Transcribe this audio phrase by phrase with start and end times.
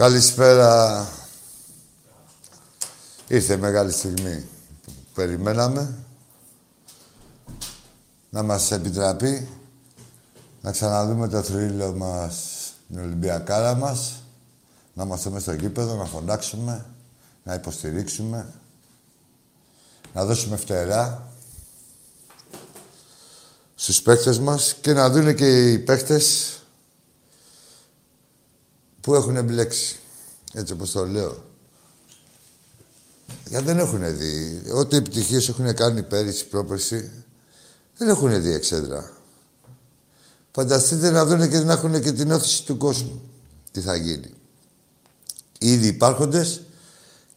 [0.00, 1.08] Καλησπέρα.
[3.28, 4.46] Ήρθε μεγάλη στιγμή
[4.84, 5.94] που περιμέναμε
[8.30, 9.48] να μας επιτραπεί
[10.60, 12.36] να ξαναδούμε το θρύλο μας,
[12.88, 14.22] την Ολυμπιακάρα μας,
[14.94, 16.86] να είμαστε μέσα στο γήπεδο, να φωνάξουμε,
[17.42, 18.52] να υποστηρίξουμε,
[20.14, 21.28] να δώσουμε φτερά
[23.74, 26.54] στους παίκτες μας και να δουν και οι παίκτες
[29.00, 29.98] που έχουν εμπλέξει.
[30.52, 31.44] Έτσι όπως το λέω.
[33.48, 34.62] Γιατί δεν έχουν δει.
[34.74, 37.10] Ό,τι επιτυχίες έχουν κάνει πέρυσι, πρόπερσι,
[37.96, 39.12] δεν έχουν δει εξέδρα.
[40.52, 43.22] Φανταστείτε να δουν και να έχουν και την όθηση του κόσμου.
[43.70, 44.34] Τι θα γίνει.
[45.58, 46.62] Ήδη υπάρχοντες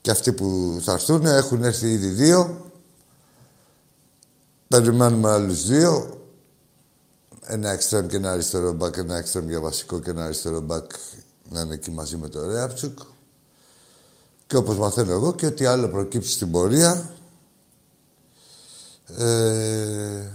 [0.02, 2.72] και αυτοί που θα έρθουν έχουν έρθει ήδη δύο.
[4.68, 6.18] Περιμένουμε άλλους δύο.
[7.46, 10.92] Ένα εξτρέμ και ένα αριστερό μπακ, ένα εξτρέμ για βασικό και ένα αριστερό μπακ
[11.50, 13.00] να είναι εκεί μαζί με το Ρέαπτσουκ.
[14.48, 17.14] Και όπως μαθαίνω εγώ και ό,τι άλλο προκύψει στην πορεία,
[19.18, 20.30] ε,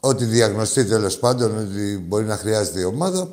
[0.00, 3.30] ό,τι διαγνωστεί τέλος πάντων ότι μπορεί να χρειάζεται η ομάδα,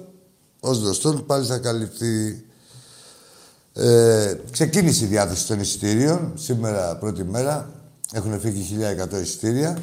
[0.60, 2.46] ως γνωστόν πάλι θα καλυφθεί.
[3.74, 7.74] Ε, ξεκίνησε η διάθεση των εισιτήριων, σήμερα πρώτη μέρα.
[8.14, 8.78] Έχουν φύγει
[9.12, 9.78] 1.100 εισιτήρια.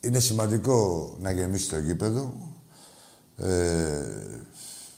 [0.00, 2.53] Είναι σημαντικό να γεμίσει το γήπεδο.
[3.36, 4.02] Ε,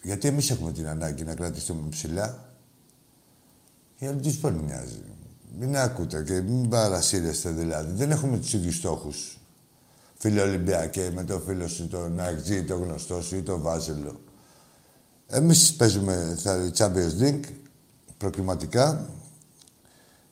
[0.03, 2.45] γιατί εμείς έχουμε την ανάγκη να κρατήσουμε ψηλά.
[3.99, 5.03] Για να τους δεν μοιάζει.
[5.59, 7.93] Μην ακούτε και μην παρασύρεστε δηλαδή.
[7.93, 9.41] Δεν έχουμε τους ίδιους στόχους.
[10.19, 14.21] Φίλε Ολυμπιακέ, με το φίλο σου, τον Αγτζή, τον γνωστό σου ή τον Βάζελο.
[15.27, 17.45] Εμείς παίζουμε θα, Champions League
[18.17, 19.09] προκληματικά.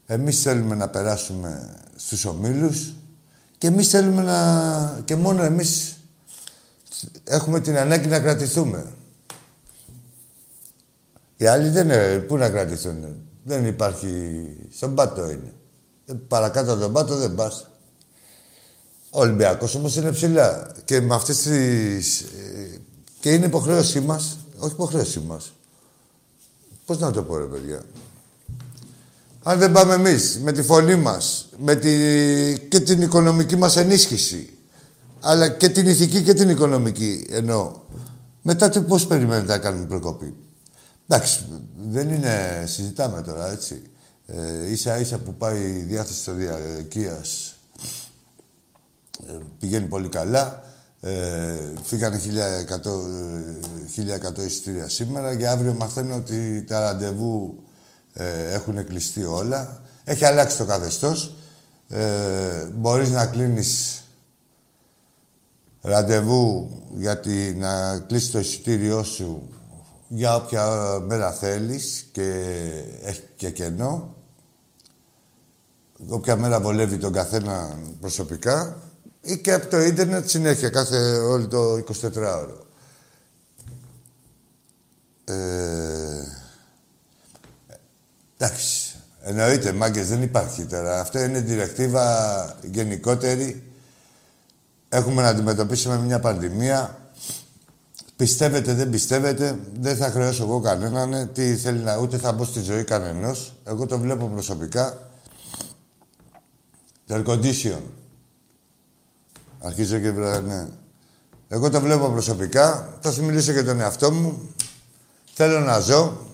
[0.06, 2.94] Εμείς θέλουμε να περάσουμε στους ομίλους
[3.58, 5.00] και εμείς θέλουμε να...
[5.04, 5.96] και μόνο εμείς
[7.24, 8.92] έχουμε την ανάγκη να κρατηθούμε.
[11.36, 12.18] Οι άλλοι δεν είναι.
[12.18, 14.46] Πού να κρατηθούν; Δεν υπάρχει.
[14.70, 15.52] Στον πάτο είναι.
[16.06, 17.70] Ε, παρακάτω από τον πάτο δεν πας.
[19.10, 20.72] Ο Ολυμπιακός όμως είναι ψηλά.
[20.84, 22.20] Και με αυτές τις...
[22.20, 22.80] Ε,
[23.20, 24.38] και είναι υποχρέωσή μας.
[24.58, 25.52] Όχι υποχρέωσή μας.
[26.84, 27.82] Πώς να το πω ρε παιδιά;
[29.42, 31.88] Αν δεν πάμε εμείς με τη φωνή μας, με τη...
[32.68, 34.58] και την οικονομική μας ενίσχυση,
[35.24, 37.72] αλλά και την ηθική και την οικονομική εννοώ.
[38.42, 40.34] Μετά τι πώς περιμένετε να κάνουμε προκοπή;
[41.08, 41.44] Εντάξει,
[41.88, 42.64] δεν είναι...
[42.66, 43.82] Συζητάμε τώρα, έτσι.
[44.26, 47.54] Ε, ίσα ίσα που πάει η διάθεση της διαρκείας
[49.28, 50.62] ε, πηγαίνει πολύ καλά.
[51.00, 52.20] Ε, φύγανε
[52.74, 57.62] 1100, 1100 ε, εισιτήρια σήμερα και αύριο μαθαίνω ότι τα ραντεβού
[58.12, 59.82] ε, έχουν κλειστεί όλα.
[60.04, 61.36] Έχει αλλάξει το καθεστώς.
[61.88, 64.03] Ε, μπορείς να κλείνεις
[65.84, 67.20] ραντεβού για
[67.56, 69.48] να κλείσει το εισιτήριό σου
[70.08, 70.66] για όποια
[71.06, 72.22] μέρα θέλεις και
[73.02, 74.14] έχει και κενό.
[76.08, 78.78] Όποια μέρα βολεύει τον καθένα προσωπικά
[79.20, 82.58] ή και από το ίντερνετ συνέχεια, κάθε όλο το 24ωρο.
[85.24, 85.34] Ε,
[88.38, 88.96] εντάξει.
[89.20, 91.00] Εννοείται, μάγκες, δεν υπάρχει τώρα.
[91.00, 93.73] Αυτό είναι διρεκτίβα γενικότερη
[94.94, 96.98] Έχουμε να αντιμετωπίσουμε μια πανδημία.
[98.16, 101.96] Πιστεύετε, δεν πιστεύετε, δεν θα χρεώσω εγώ κανέναν τι θέλει να...
[101.96, 103.52] ούτε θα μπω στη ζωή κανενός.
[103.64, 105.10] Εγώ το βλέπω προσωπικά.
[107.06, 107.80] Το air condition.
[109.60, 110.66] Αρχίζω και βρε, ναι.
[111.48, 112.98] Εγώ το βλέπω προσωπικά.
[113.00, 114.54] Θα σου μιλήσω για τον εαυτό μου.
[115.34, 116.26] Θέλω να ζω.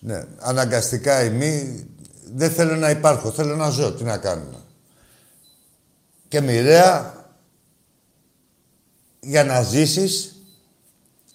[0.00, 1.86] Ναι, αναγκαστικά ή μη.
[2.34, 3.30] Δεν θέλω να υπάρχω.
[3.30, 3.92] Θέλω να ζω.
[3.92, 4.58] Τι να κάνουμε.
[6.28, 7.15] Και μοιραία
[9.28, 10.34] για να ζήσεις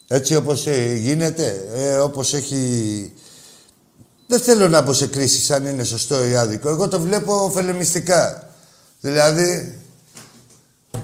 [0.08, 3.14] έτσι όπως ε, γίνεται, ε, όπως έχει...
[4.28, 6.70] Δεν θέλω να πω σε κρίσεις αν είναι σωστό ή άδικο.
[6.70, 8.50] Εγώ το βλέπω ωφελεμιστικά.
[9.02, 9.80] Δηλαδή,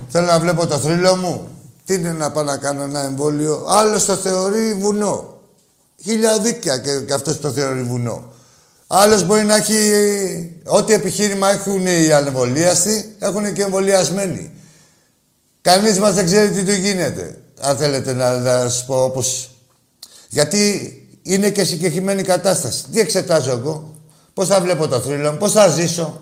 [0.09, 1.47] θέλω να βλέπω το θρύλο μου.
[1.85, 5.41] Τι είναι να πάω να κάνω ένα εμβόλιο; Άλλος το θεωρεί βουνό.
[6.03, 8.33] Χιλιαδίκια και, και αυτός το θεωρεί βουνό.
[8.87, 10.61] Άλλος μπορεί να έχει...
[10.65, 14.51] Ό,τι επιχείρημα έχουν οι ανεμβολίαστοι, έχουν και εμβολιασμένοι.
[15.67, 17.37] Κανείς μας δεν ξέρει τι του γίνεται.
[17.59, 19.49] Αν θέλετε να, να σας πω όπως...
[20.29, 20.91] Γιατί
[21.21, 22.83] είναι και συγκεκριμένη κατάσταση.
[22.91, 23.93] Τι εξετάζω εγώ;
[24.33, 26.19] Πώς θα βλέπω το θρύλο μου, πώς θα ζήσω;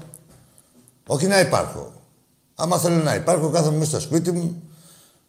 [1.08, 1.94] Όχι να υπάρχω.
[2.56, 4.62] Άμα θέλω να υπάρχω, κάθομαι μέσα στο σπίτι μου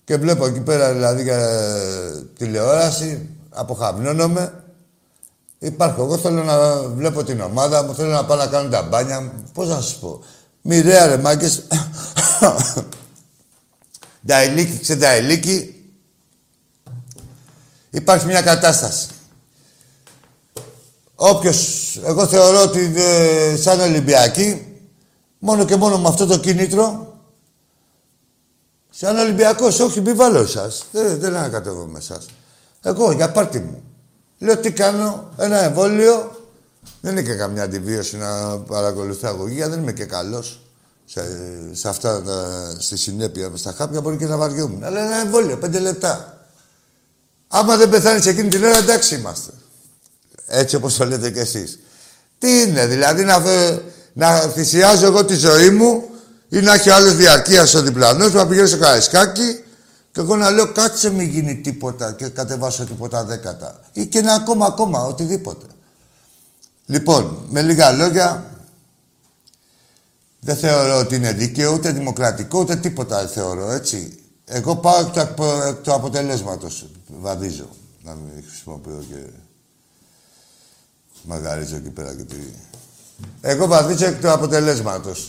[0.05, 1.51] και βλέπω εκεί πέρα δηλαδή για
[2.39, 4.65] τηλεόραση, αποχαμνώνομαι.
[5.59, 6.03] Υπάρχω.
[6.03, 9.33] Εγώ θέλω να βλέπω την ομάδα μου, θέλω να πάω να κάνω τα μπάνια μου.
[9.53, 10.21] Πώς να σας πω;
[10.63, 11.63] Μοιραία ρε μάγκες.
[14.27, 15.75] Νταηλίκη, ξενταηλίκη.
[17.91, 19.09] Υπάρχει μια κατάσταση.
[21.15, 24.67] Όποιος, εγώ θεωρώ ότι ε, σαν Ολυμπιακή,
[25.39, 27.15] μόνο και μόνο με αυτό το κίνητρο,
[28.91, 30.85] σαν Ολυμπιακός, όχι μη βάλω εσάς.
[30.93, 32.27] Δεν, δεν ανακατεύω με εσάς.
[32.83, 33.83] Εγώ, για πάρτι μου.
[34.39, 36.31] Λέω τι κάνω, ένα εμβόλιο.
[37.01, 40.61] Δεν είναι και καμιά αντιβίωση να παρακολουθώ αγωγή, δεν είμαι και καλός
[41.07, 41.23] σε,
[41.73, 42.23] σε αυτά,
[42.79, 44.85] στη συνέπεια, στα χάπια, μπορεί και να βαριόμουν.
[44.85, 46.41] Αλλά ένα εμβόλιο, πέντε λεπτά.
[47.49, 49.51] Άμα δεν πεθάνεις εκείνη την ώρα, εντάξει είμαστε.
[50.47, 51.79] Έτσι όπως το λέτε κι εσείς.
[52.39, 53.43] Τι είναι, δηλαδή να,
[54.13, 56.05] να θυσιάζω εγώ τη ζωή μου
[56.49, 59.65] ή να έχει άλλος διαρκεία ο διπλανός να πηγαίνει στο καραϊσκάκι
[60.13, 63.81] και εγώ να λέω κάτσε μην γίνει τίποτα και κατεβάσω τίποτα δέκατα.
[63.93, 65.67] Ή και ένα ακόμα ακόμα, οτιδήποτε.
[66.87, 68.45] Λοιπόν, με λίγα λόγια,
[70.47, 74.19] δεν θεωρώ ότι είναι δίκαιο, ούτε δημοκρατικό, ούτε τίποτα δεν θεωρώ, έτσι.
[74.45, 76.87] Εγώ πάω εκ του, εκ του αποτελέσματος,
[77.21, 77.69] βαδίζω.
[78.03, 79.17] Να μην χρησιμοποιώ και
[81.23, 82.37] μαγαρίζω εκεί πέρα και τι...
[83.41, 85.29] Εγώ βαδίζω εκ του αποτελέσματος.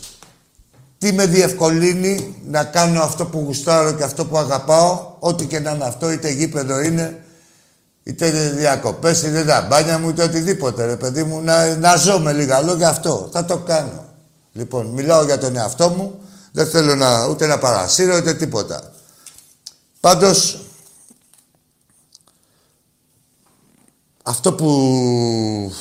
[0.97, 5.71] Τι με διευκολύνει να κάνω αυτό που γουστάρω και αυτό που αγαπάω, ό,τι και να
[5.71, 7.23] είναι αυτό, είτε γήπεδο είναι,
[8.03, 12.33] είτε διακοπές, είτε τα μπάνια μου, είτε οτιδήποτε, ρε παιδί μου, να, να ζω με
[12.33, 13.29] λίγα λόγια αυτό.
[13.31, 14.06] Θα το κάνω.
[14.57, 16.21] Λοιπόν, μιλάω για τον εαυτό μου,
[16.51, 18.91] δεν θέλω να, ούτε να παρασύρω, ούτε τίποτα.
[19.99, 20.65] Πάντως,
[24.23, 25.73] αυτό που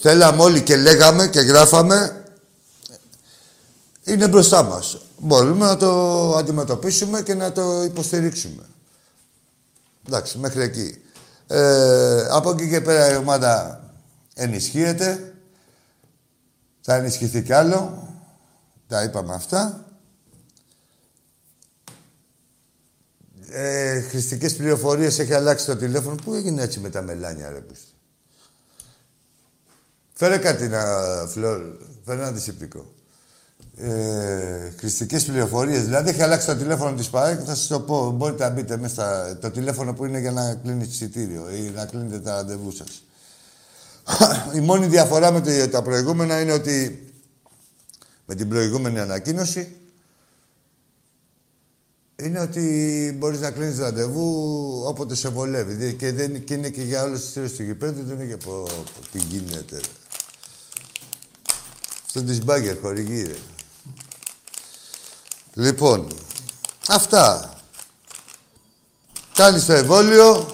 [0.00, 2.24] θέλαμε όλοι και λέγαμε και γράφαμε
[4.04, 4.98] είναι μπροστά μας.
[5.18, 8.62] Μπορούμε να το αντιμετωπίσουμε και να το υποστηρίξουμε.
[10.06, 11.02] Εντάξει, μέχρι εκεί.
[11.46, 13.84] Ε, από εκεί και πέρα η ομάδα
[14.34, 15.27] ενισχύεται.
[16.90, 18.08] Θα ενισχυθεί κι άλλο.
[18.86, 19.84] Τα είπαμε αυτά.
[23.50, 26.14] Ε, χρηστικές πληροφορίες έχει αλλάξει το τηλέφωνο.
[26.24, 27.92] Πού έγινε έτσι με τα μελάνια, ρε πούστη;
[30.12, 30.82] Φέρε κάτι να,
[31.28, 31.60] Φλόρ.
[32.04, 32.94] Φέρε ένα αντισηπτικό.
[33.76, 35.84] Ε, χρηστικές πληροφορίες.
[35.84, 38.10] Δηλαδή έχει αλλάξει το τηλέφωνο της ΠΑΕ και θα σας το πω.
[38.10, 39.38] Μπορείτε να μπείτε μέσα στα...
[39.38, 43.02] το τηλέφωνο που είναι για να κλείνει εισιτήριο ή να κλείνετε τα ραντεβού σας.
[44.56, 47.06] Η μόνη διαφορά με το, τα προηγούμενα είναι ότι
[48.26, 49.78] με την προηγούμενη ανακοίνωση
[52.22, 55.94] είναι ότι μπορείς να κλείνεις ραντεβού όποτε σε βολεύει.
[55.94, 58.66] Και, δεν, και είναι και για όλες τις θέσεις του γηπέδου, δεν είναι για πω,
[59.12, 59.80] τι γίνεται.
[62.08, 63.36] Στον της Μπάγκερ χορηγεί, ρε.
[65.54, 66.12] Λοιπόν,
[66.88, 67.52] αυτά.
[69.34, 70.50] Κάνεις το εμβόλιο,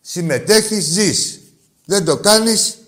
[0.00, 1.39] συμμετέχεις, ζεις.
[1.90, 2.78] Δεν το κάνεις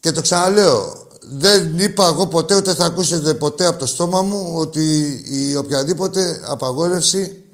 [0.00, 4.52] και το ξαναλέω, δεν είπα εγώ ποτέ, ούτε θα ακούσετε ποτέ από το στόμα μου
[4.54, 7.44] ότι η οποιαδήποτε απαγόρευση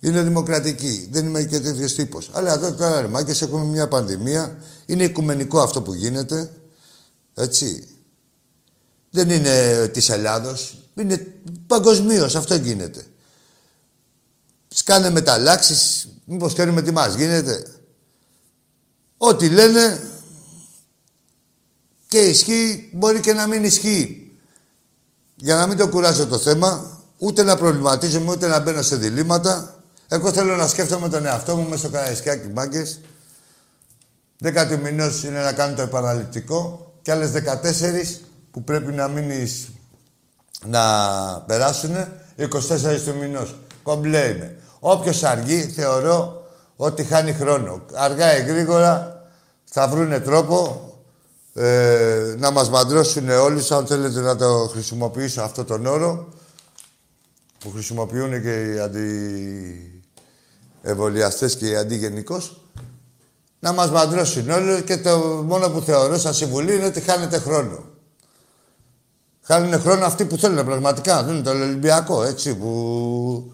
[0.00, 1.08] είναι δημοκρατική.
[1.10, 2.30] Δεν είμαι και τέτοιος τύπος.
[2.32, 4.56] Αλλά εδώ τώρα ρε μάγκες, έχουμε μια πανδημία.
[4.86, 6.50] Είναι οικουμενικό αυτό που γίνεται.
[7.34, 7.88] Έτσι.
[9.10, 10.78] Δεν είναι της Ελλάδος.
[10.94, 11.26] Είναι
[11.66, 12.36] παγκοσμίως.
[12.36, 13.06] Αυτό γίνεται.
[14.68, 16.08] Σκάνε μεταλλάξεις.
[16.24, 17.77] Μήπως ξέρουμε τι μας γίνεται.
[19.18, 20.00] Ό,τι λένε
[22.08, 24.32] και ισχύει, μπορεί και να μην ισχύει.
[25.36, 29.82] Για να μην το κουράζω το θέμα, ούτε να προβληματίζομαι, ούτε να μπαίνω σε διλήμματα.
[30.08, 33.00] Εγώ θέλω να σκέφτομαι τον εαυτό μου μέσα στο Καραϊσκάκι Μάγκες.
[34.38, 38.20] Δέκατη μηνός είναι να κάνω το επαναληπτικό και άλλες 14
[38.50, 39.52] που πρέπει να μείνει
[40.66, 40.82] να
[41.46, 41.94] περάσουν
[42.38, 42.46] 24
[43.04, 43.54] του μηνός.
[43.82, 44.58] Κομπλέ είναι.
[44.78, 46.37] Όποιος αργεί θεωρώ
[46.80, 47.84] ότι χάνει χρόνο.
[47.94, 49.22] Αργά ή γρήγορα
[49.64, 50.82] θα βρούνε τρόπο
[51.54, 56.28] ε, να μας μαντρώσουν όλοι, αν θέλετε να το χρησιμοποιήσω αυτό τον όρο,
[57.58, 58.78] που χρησιμοποιούν και οι
[60.80, 62.60] αντιεμβολιαστές και οι αντιγενικώς,
[63.58, 67.84] να μας μαντρώσουν όλοι και το μόνο που θεωρώ σαν συμβουλή είναι ότι χάνετε χρόνο.
[69.42, 71.22] Χάνουν χρόνο αυτοί που θέλουν πραγματικά.
[71.22, 73.52] Δεν είναι το Ολυμπιακό, έτσι, που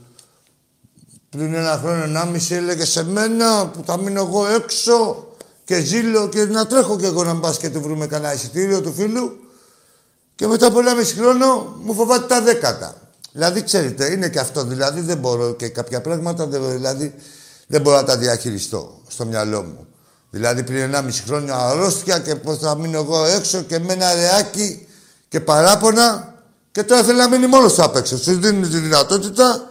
[1.37, 5.27] πριν ένα χρόνο, ενάμιση έλεγε σε μένα που θα μείνω εγώ έξω
[5.65, 8.93] και ζήλω και να τρέχω κι εγώ να μπας και του βρούμε κανένα εισιτήριο του
[8.93, 9.39] φίλου
[10.35, 12.95] και μετά από ένα μισή χρόνο μου φοβάται τα δέκατα.
[13.33, 14.65] Δηλαδή, ξέρετε, είναι και αυτό.
[14.65, 17.15] Δηλαδή, δεν μπορώ και κάποια πράγματα δηλαδή,
[17.67, 19.87] δεν μπορώ να τα διαχειριστώ στο μυαλό μου.
[20.31, 24.15] Δηλαδή, πριν ένα μισή χρόνια αρρώστια και πώς θα μείνω εγώ έξω και με ένα
[24.15, 24.87] ρεάκι
[25.29, 26.35] και παράπονα
[26.73, 28.17] και τώρα θέλει να μείνει μόνος απ' έξω.
[28.17, 29.69] Σου δίνει τη δυνατότητα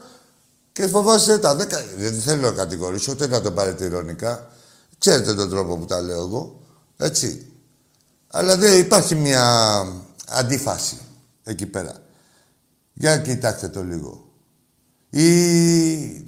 [0.73, 1.83] και φοβάσαι τα δέκα.
[1.97, 4.51] Δεν θέλω να κατηγορήσω ούτε να το πάρετε ηρωνικά.
[4.97, 6.61] Ξέρετε τον τρόπο που τα λέω εγώ.
[6.97, 7.51] Έτσι.
[8.27, 9.85] Αλλά δεν υπάρχει μια
[10.27, 10.97] αντίφαση
[11.43, 11.93] εκεί πέρα.
[12.93, 14.27] Για κοιτάξτε το λίγο.
[15.09, 15.25] ή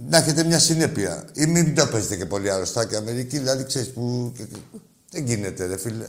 [0.09, 1.25] να έχετε μια συνέπεια.
[1.33, 4.33] Ή μην το παίζετε και πολύ αρρωστά και Αμερική, δηλαδή ξέρεις που.
[5.11, 6.07] Δεν γίνεται, ρε φίλε.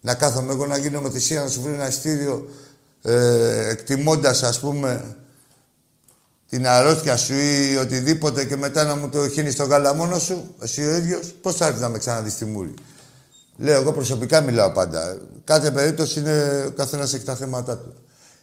[0.00, 2.48] Να κάθομαι εγώ να γίνω με θυσία να σου βρει ένα ειστήριο
[3.02, 5.16] ε, εκτιμώντας, ας πούμε,
[6.48, 10.54] την αρρώστια σου ή οτιδήποτε και μετά να μου το χύνεις στο γάλα μόνο σου,
[10.60, 12.74] εσύ ο ίδιος, πώς θα έρθεις να με ξαναδείς στη μούρη;
[13.56, 15.18] Λέω, εγώ προσωπικά μιλάω πάντα.
[15.44, 17.94] Κάθε περίπτωση είναι ο καθένας έχει τα θέματα του.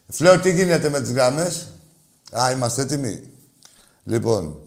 [0.07, 1.67] Φλέω, τι γίνεται με τις γραμμές;
[2.31, 3.21] Α, είμαστε έτοιμοι.
[4.03, 4.59] Λοιπόν,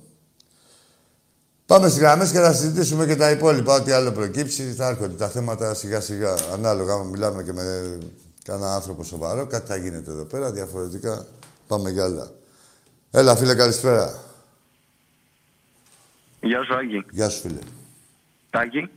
[1.66, 3.74] πάμε στις γραμμές και θα συζητήσουμε και τα υπόλοιπα.
[3.74, 6.34] Ό,τι άλλο προκύψει, θα έρχονται τα θέματα σιγά σιγά.
[6.52, 7.98] Ανάλογα, άμα μιλάμε και με
[8.44, 10.52] κανένα άνθρωπο σοβαρό, κάτι θα γίνεται εδώ πέρα.
[10.52, 11.26] Διαφορετικά
[11.66, 12.30] πάμε για άλλα.
[13.10, 14.24] Έλα, φίλε, καλησπέρα.
[16.40, 17.04] Γεια σου, Άκη.
[17.10, 17.58] Γεια σου, φίλε.
[18.50, 18.90] Τάκη.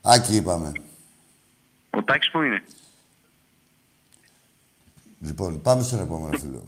[0.00, 0.72] Άκη, είπαμε.
[1.90, 2.64] Ο Τάκης που είναι;
[5.20, 6.64] Λοιπόν, πάμε στον επόμενο φίλο.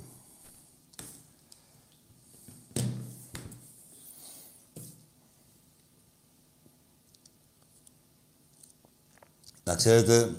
[9.64, 10.34] Να ξέρετε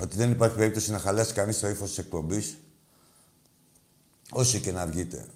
[0.00, 2.56] ότι δεν υπάρχει περίπτωση να χαλάσει κανείς το ύφος της εκπομπής,
[4.30, 5.26] όσοι και να βγείτε.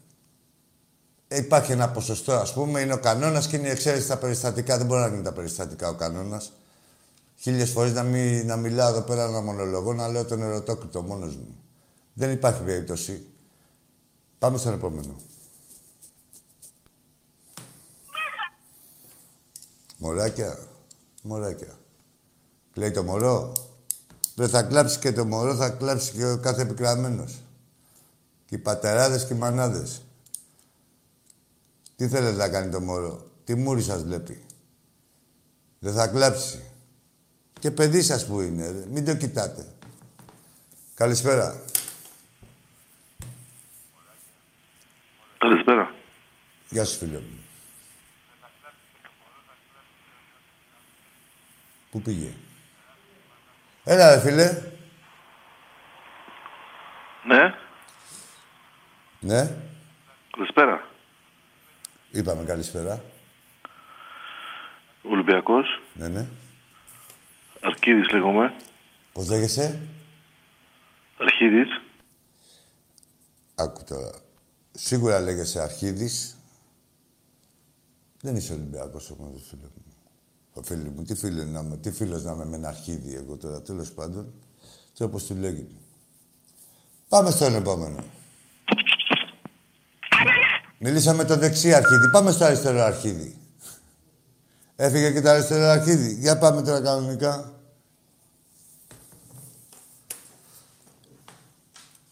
[1.33, 4.77] Υπάρχει ένα ποσοστό, ας πούμε, είναι ο κανόνας και είναι η εξαίρεση στα περιστατικά.
[4.77, 6.53] Δεν μπορεί να γίνει τα περιστατικά ο κανόνας.
[7.37, 11.37] Χίλιες φορές να, μην, να μιλάω εδώ πέρα να μονολογώ, να λέω τον ερωτόκριτο μόνος
[11.37, 11.57] μου.
[12.13, 13.27] Δεν υπάρχει περίπτωση.
[14.39, 15.17] Πάμε στον επόμενο.
[19.97, 20.59] Μωράκια.
[21.23, 21.79] Μωράκια.
[22.75, 23.53] Λέει το μωρό.
[24.35, 27.43] Δεν θα κλάψει και το μωρό, θα κλάψει και ο κάθε επικραμένος.
[28.47, 30.03] Και οι πατεράδες και οι μανάδες.
[32.01, 34.45] Τι θέλετε να κάνει το μωρό; Τι μούρι σας βλέπει.
[35.79, 36.73] Δεν θα κλάψει.
[37.59, 38.87] Και παιδί σας που είναι.
[38.89, 39.75] Μην το κοιτάτε.
[40.95, 41.63] Καλησπέρα.
[45.39, 45.95] Καλησπέρα.
[46.69, 47.45] Γεια σου, φίλε μου.
[51.91, 52.35] Πού πήγε;
[53.85, 54.63] Έλα, ρε φίλε.
[57.27, 57.55] Ναι.
[59.21, 59.57] Ναι.
[60.31, 60.90] Καλησπέρα.
[62.11, 63.05] Είπαμε καλησπέρα.
[65.03, 65.67] Ολυμπιακός.
[65.95, 66.27] Ναι, ναι.
[67.61, 68.55] Αρκίδης λέγομαι.
[69.13, 69.81] Πώς λέγεσαι;
[71.19, 71.69] Αρχίδης.
[73.55, 74.11] Άκου τώρα.
[74.73, 76.37] Σίγουρα λέγεσαι Αρχίδης.
[78.21, 79.95] Δεν είσαι Ολυμπιακός όμως, φίλε μου.
[80.53, 83.37] Ο φίλο μου, τι φίλο να είμαι, τι φίλος να είμαι με ένα αρχίδι εγώ
[83.37, 84.33] τώρα, τέλος πάντων.
[84.95, 85.69] Τι όπως του λέγει.
[87.09, 88.05] Πάμε στον επόμενο.
[90.83, 92.11] Μιλήσαμε το δεξί αρχίδι.
[92.11, 93.37] Πάμε στο αριστερό αρχίδι.
[94.77, 96.15] Έφυγε και το αριστερό αρχίδι.
[96.15, 97.53] Για πάμε τώρα κανονικά.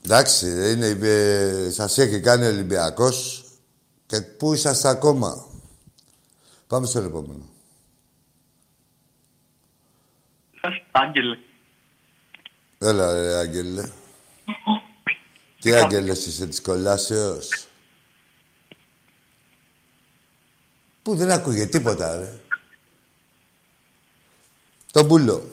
[0.04, 3.44] Εντάξει, είναι, ε, σας έχει κάνει ο Ολυμπιακός
[4.06, 5.46] και πού είσαστε ακόμα;
[6.66, 7.48] Πάμε στο επόμενο.
[10.90, 11.38] Άγγελε.
[12.78, 13.90] Έλα, ρε, Άγγελε.
[15.60, 17.67] Τι άγγελες είσαι της κολάσεως;
[21.02, 22.32] Πού δεν ακούγε τίποτα, ρε.
[24.92, 25.50] Το μπουλό.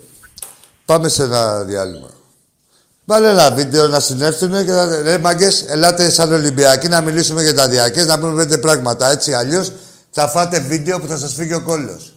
[0.85, 2.09] Πάμε σε ένα διάλειμμα.
[3.05, 5.01] Βάλε ένα βίντεο να συνέρθουν και θα...
[5.01, 9.33] Ρε μάγκες, ελάτε σαν Ολυμπιακοί να μιλήσουμε για τα διακές, να πούμε πέντε πράγματα, έτσι.
[9.33, 9.71] Αλλιώς
[10.11, 12.13] θα φάτε βίντεο που θα σας φύγει ο κόλλος.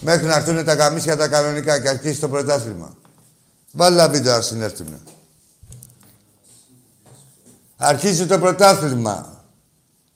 [0.00, 2.96] Μέχρι να έρθουν τα καμίσια τα κανονικά και αρχίσει το πρωτάθλημα.
[3.72, 5.00] Βάλε ένα βίντεο να συνέρθουν.
[7.76, 9.39] Αρχίζει το πρωτάθλημα.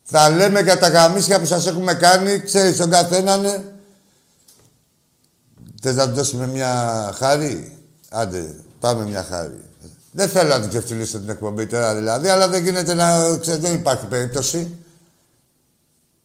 [0.05, 3.41] Θα λέμε για τα καμίσια που σας έχουμε κάνει, ξέρεις τον καθέναν.
[3.41, 3.63] Ναι.
[5.83, 7.79] Θες να του δώσουμε μια χάρη;
[8.11, 9.61] Άντε, πάμε μια χάρη.
[10.13, 13.37] Δεν θέλω να την ξεφτυλίσω την εκπομπή τώρα δηλαδή, αλλά δεν γίνεται να...
[13.39, 14.79] Ξέρετε, δεν υπάρχει περίπτωση.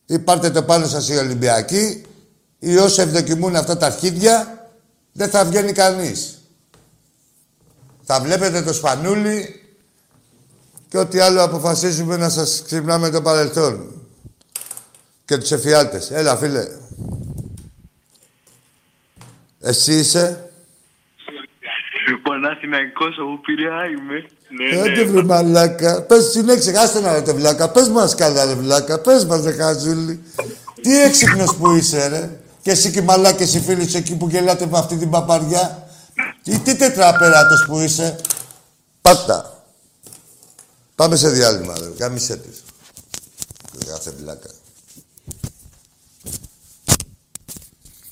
[0.05, 2.05] Ή πάρτε το πάνω σας οι Ολυμπιακοί,
[2.59, 4.67] ή όσοι ευδοκιμούν αυτά τα αρχίδια,
[5.11, 6.37] δεν θα βγαίνει κανείς.
[8.03, 9.58] Θα βλέπετε το σπανούλι
[10.89, 13.91] και ό,τι άλλο αποφασίζουμε να σας ξυπνάμε το παρελθόν.
[15.25, 16.11] Και τους εφιάλτες.
[16.11, 16.67] Έλα, φίλε.
[19.59, 20.51] Εσύ είσαι;
[22.21, 24.25] Παναθηναϊκός από Πειραιά είμαι.
[24.49, 25.11] Ναι, Άντε ναι.
[25.11, 26.01] βρε μαλάκα.
[26.01, 27.69] Πες συνέχισε, άστε να ρε βλάκα.
[27.69, 28.99] Πες μας καλά ρε βλάκα.
[28.99, 30.23] Πες μας ρε χαζούλη.
[30.81, 32.39] Τι έξυπνος που είσαι ρε.
[32.61, 35.89] Και εσύ και οι μαλάκες οι φίλοι σου εκεί που γελάτε με αυτή την παπαριά.
[36.43, 38.15] Τι, τι τετραπεράτος που είσαι.
[39.01, 39.58] Πάτα.
[40.99, 41.85] Πάμε σε διάλειμμα ρε.
[41.97, 42.57] Κάμισέ τους.
[43.85, 44.49] Κάθε βλάκα.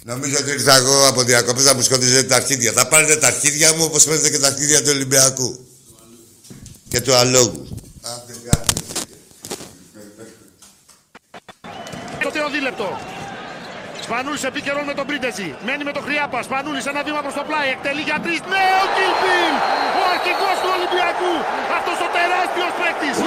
[0.03, 2.71] Νομίζω ότι ήρθα εγώ από διακοπές να μου σκοτίζετε τα αρχίδια.
[2.71, 5.65] Θα πάρετε τα αρχίδια μου όπως παίρνετε και τα αρχίδια του Ολυμπιακού.
[6.89, 7.67] Και του αλόγου.
[8.01, 8.77] Άντε, γάμισε.
[14.07, 14.13] Τρίλεπτο.
[14.13, 15.49] Σπανούλης επίκαιρον με τον Πρίντεζη.
[15.65, 16.39] Μένει με τον Χρυάπα.
[16.47, 17.67] Σπανούλης ένα βήμα προς το πλάι.
[17.75, 18.39] Εκτελεί για τρεις.
[18.51, 19.53] Ναι, ο Κιλπίλ!
[20.01, 21.33] Ο αρχηγός του Ολυμπιακού.
[21.77, 23.17] Αυτός ο τεράστιος παίκτης.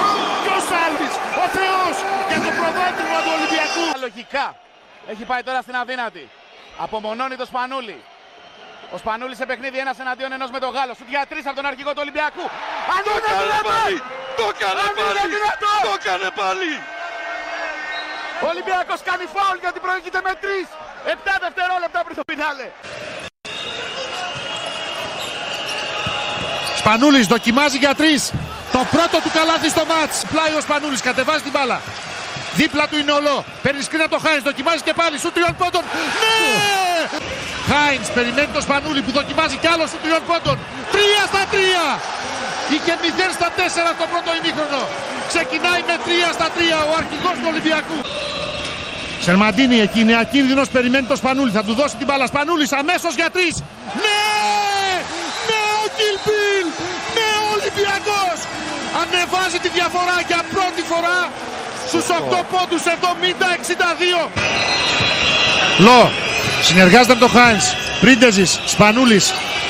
[0.43, 1.13] Και ο Σάλβης.
[1.43, 1.95] Ο Θεός
[2.29, 3.83] για το προβάδισμα του Ολυμπιακού.
[4.05, 4.45] Λογικά
[5.11, 6.23] έχει πάει τώρα στην αδύνατη.
[6.85, 7.99] Απομονώνει το Σπανούλη.
[8.95, 10.93] Ο Σπανούλης σε παιχνίδι ένας εναντίον ενός με τον Γάλλο.
[10.99, 12.45] Σου για τρεις από τον αρχηγό του Ολυμπιακού.
[12.95, 13.71] Αν Το είναι έκανε δυνατόν!
[13.71, 13.97] πάλι!
[14.39, 15.31] Το έκανε Αν είναι πάλι!
[15.35, 15.79] δυνατόν!
[15.87, 16.71] Το έκανε πάλι!
[18.43, 20.67] Ο Ολυμπιακός κάνει φάουλ γιατί προηγείται με 3.
[21.15, 22.67] 7 δευτερόλεπτα πριν το πινάλε.
[26.81, 28.21] Σπανούλης δοκιμάζει για τρεις.
[28.75, 30.15] Το πρώτο του καλάθι στο μάτς.
[30.31, 31.77] Πλάει ο Σπανούλης, κατεβάζει την μπάλα.
[32.59, 33.37] Δίπλα του είναι ολό.
[33.63, 35.15] Παίρνει σκρίνα το Χάινς, δοκιμάζει και πάλι.
[35.23, 35.83] Σου τριών πόντων.
[36.21, 36.39] Ναι!
[37.69, 40.55] Χάινς περιμένει το Σπανούλη που δοκιμάζει κι άλλο σου τριών πόντων.
[40.95, 41.85] Τρία στα τρία.
[42.73, 44.39] Είχε 0 στα 4 το πρώτο ημίχρονο.
[44.39, 44.40] Ξεκινάει με
[46.11, 47.97] 3 στα 3 ο αρχηγός του Ολυμπιακού.
[49.25, 51.51] Σερμαντίνη εκεί είναι ακίνδυνος, περιμένει το Σπανούλη.
[51.57, 52.25] Θα του δώσει την μπάλα.
[52.31, 53.55] Σπανούλης αμέσως για τρεις.
[54.03, 54.23] Ναι!
[55.47, 56.65] Ναι ο Κιλπίλ!
[57.15, 58.37] Ναι ο Ολυμπιακός!
[59.01, 61.19] Ανεβάζει τη διαφορά για πρώτη φορά
[61.89, 64.29] στους 8 πόντους 70-62.
[65.85, 66.01] Λο,
[66.67, 67.65] συνεργάζεται με τον Χάινς.
[68.03, 69.25] Πρίντεζης, Σπανούλης.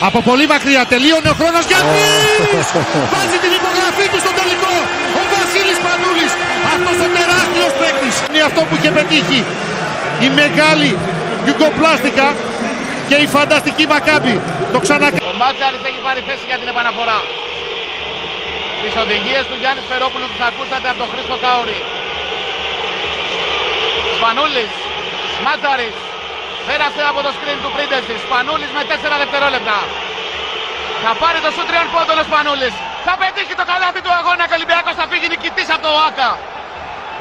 [0.07, 2.67] Από πολύ μακριά τελείωνε ο χρόνος για τρεις!
[3.13, 4.75] Βάζει την υπογραφή του στο τελικό.
[5.19, 6.31] Ο Βασίλης Σπανούλης.
[6.73, 7.71] Αυτός ο τεράστιος
[8.31, 8.39] παίκτης.
[8.39, 9.39] Είναι αυτό που είχε πετύχει.
[10.25, 10.91] Η μεγάλη
[11.45, 12.27] γιουγκοπλάστικα
[13.09, 14.35] και η φανταστική Μακάμπη.
[14.73, 15.19] Το ξανακάνει.
[15.31, 17.19] Ο Μάτζαρης έχει πάρει θέση για την επαναφορά.
[18.81, 21.79] Τις οδηγίες του Γιάννης Φερόπουλου τις ακούσατε από τον Χρήστο Κάουρη.
[24.17, 24.73] Σπανούλης,
[25.45, 25.97] Μάτζαρης,
[26.67, 28.19] πέρασε από το σκριν του Πρίντεζης.
[28.25, 29.79] Σπανούλης με 4 δευτερόλεπτα.
[31.03, 32.75] Θα πάρει το σου τριών πόντων ο Σπανούλης.
[33.05, 36.29] Θα πετύχει το καλάθι του αγώνα και ο Ολυμπιακός θα φύγει νικητής από το ΟΑΚΑ.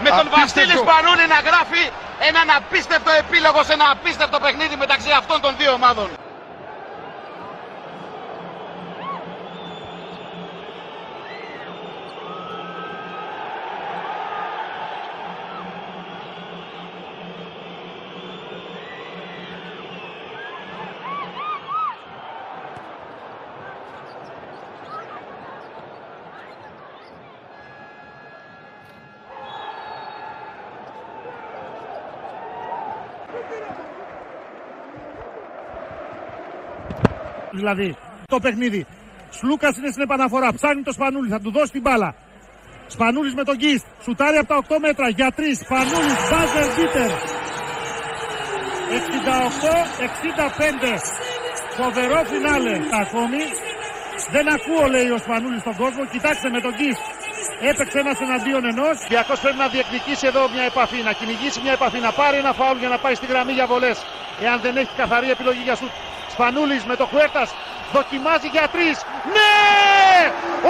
[0.05, 1.83] Με τον Βασίλης Σπανούλη να γράφει
[2.29, 6.09] έναν απίστευτο επίλογο σε ένα απίστευτο παιχνίδι μεταξύ αυτών των δύο ομάδων.
[37.63, 37.89] Δηλαδή
[38.35, 38.81] το παιχνίδι.
[39.39, 40.49] Σλούκας είναι στην επαναφορά.
[40.59, 41.29] Ψάχνει το Σπανούλη.
[41.35, 42.11] Θα του δώσει την μπάλα.
[42.95, 43.87] Σπανούλης με τον Γκίστ.
[44.05, 45.41] Σουτάρει από τα 8 μέτρα για 3.
[45.65, 46.19] Σπανούλης.
[46.31, 47.11] Μπάζερ μπίτερ.
[48.91, 51.01] 68-65.
[51.79, 52.75] Φοβερό φινάλε.
[53.03, 53.43] Ακόμη.
[54.35, 56.03] Δεν ακούω λέει ο Σπανούλης στον κόσμο.
[56.15, 57.03] Κοιτάξτε με τον Γκίστ.
[57.71, 58.95] Έπαιξε ένας εναντίον ενός.
[58.97, 62.53] Ο Ολυμπιακός πρέπει να διεκδικήσει εδώ μια επαφή, να κυνηγήσει μια επαφή, να πάρει ένα
[62.59, 63.99] φάουλ για να πάει στη γραμμή για βολές.
[64.45, 65.95] Εάν δεν έχει καθαρή επιλογή για σουτ.
[66.41, 67.51] Σπανούλης με το Χουέρτας
[67.93, 68.97] δοκιμάζει για τρεις.
[69.37, 69.59] Ναι!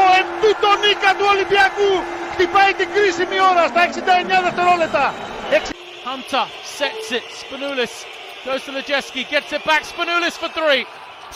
[0.03, 1.93] Ο εμπτούτο νίκα του Ολυμπιακού
[2.33, 5.05] χτυπάει την κρίσιμη ώρα στα 69 δευτερόλεπτα.
[6.09, 6.47] Hunter
[6.79, 7.27] sets it.
[7.41, 7.95] Spanoulis
[8.47, 9.83] goes to Lejeski, gets it back.
[9.93, 10.83] Spanoulis for three.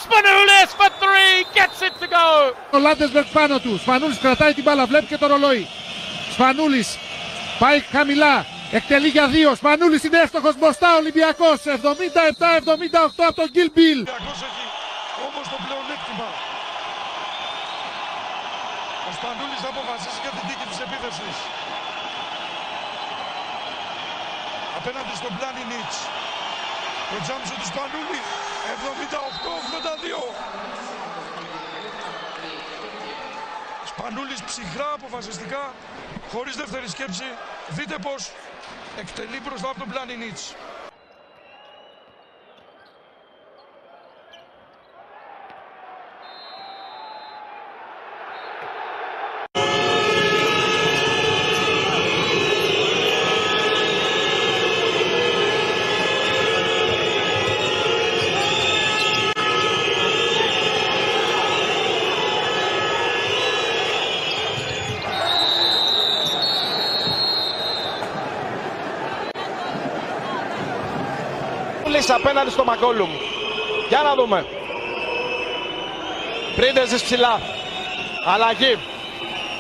[0.05, 2.27] Spanoulis for three, gets it to go.
[2.70, 3.79] Ο Λάντεσμπεργκ πάνω του.
[3.79, 5.66] Σπανούλης κρατάει την μπάλα, βλέπει και το ρολόι.
[6.33, 6.99] Σπανούλης
[7.59, 8.53] πάει χαμηλά.
[8.70, 9.55] Εκτελεί για δύο.
[9.55, 10.96] Σπανούλης είναι εύστοχος μπροστά.
[10.96, 13.98] Ολυμπιακός 77-78 από τον Γκίλ Μπιλ.
[13.98, 14.66] Ολυμπιακός έχει
[15.29, 16.29] όμως το πλεονέκτημα.
[19.09, 21.37] Ο Σπανούλης θα αποφασίσει για την τίκη της επίθεσης.
[24.79, 25.96] Απέναντι στον Πλάνι Νίτς.
[27.11, 28.20] Το τζάμψο του Σπανούλη
[28.72, 30.22] 78-82.
[33.90, 35.64] Σπανούλης ψυχρά αποφασιστικά,
[36.33, 37.29] χωρίς δεύτερη σκέψη.
[37.77, 38.20] Δείτε πως
[38.98, 40.54] εκτελεί μπροστά από τον Πλάνι Νίτς.
[71.94, 73.11] Σπανούλης απέναντι στο Μακόλουμ.
[73.88, 74.47] Για να δούμε.
[76.57, 77.40] Πρίντεζης ψηλά.
[78.35, 78.79] Αλλαγή.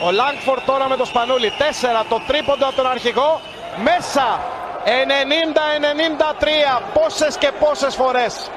[0.04, 1.52] Ο Λάγκφορ τώρα με το Σπανούλη.
[1.58, 3.40] 4 το τρίποντο από τον αρχηγό.
[3.82, 4.40] Μέσα.
[4.84, 6.82] 90-93.
[6.94, 8.50] Πόσες και πόσες φορές.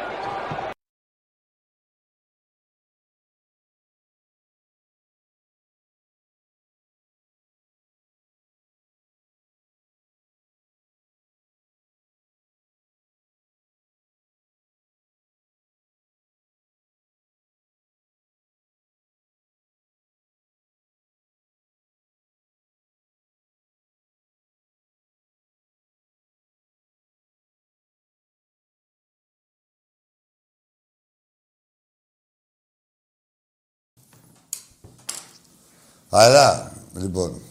[36.10, 37.42] Αλλά, λοιπόν,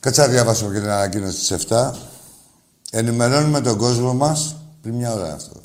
[0.00, 1.94] κάτσε να διαβάσουμε και την ανακοίνωση στις 7.
[2.90, 5.60] Ενημερώνουμε τον κόσμο μας, πριν μια ώρα αυτό,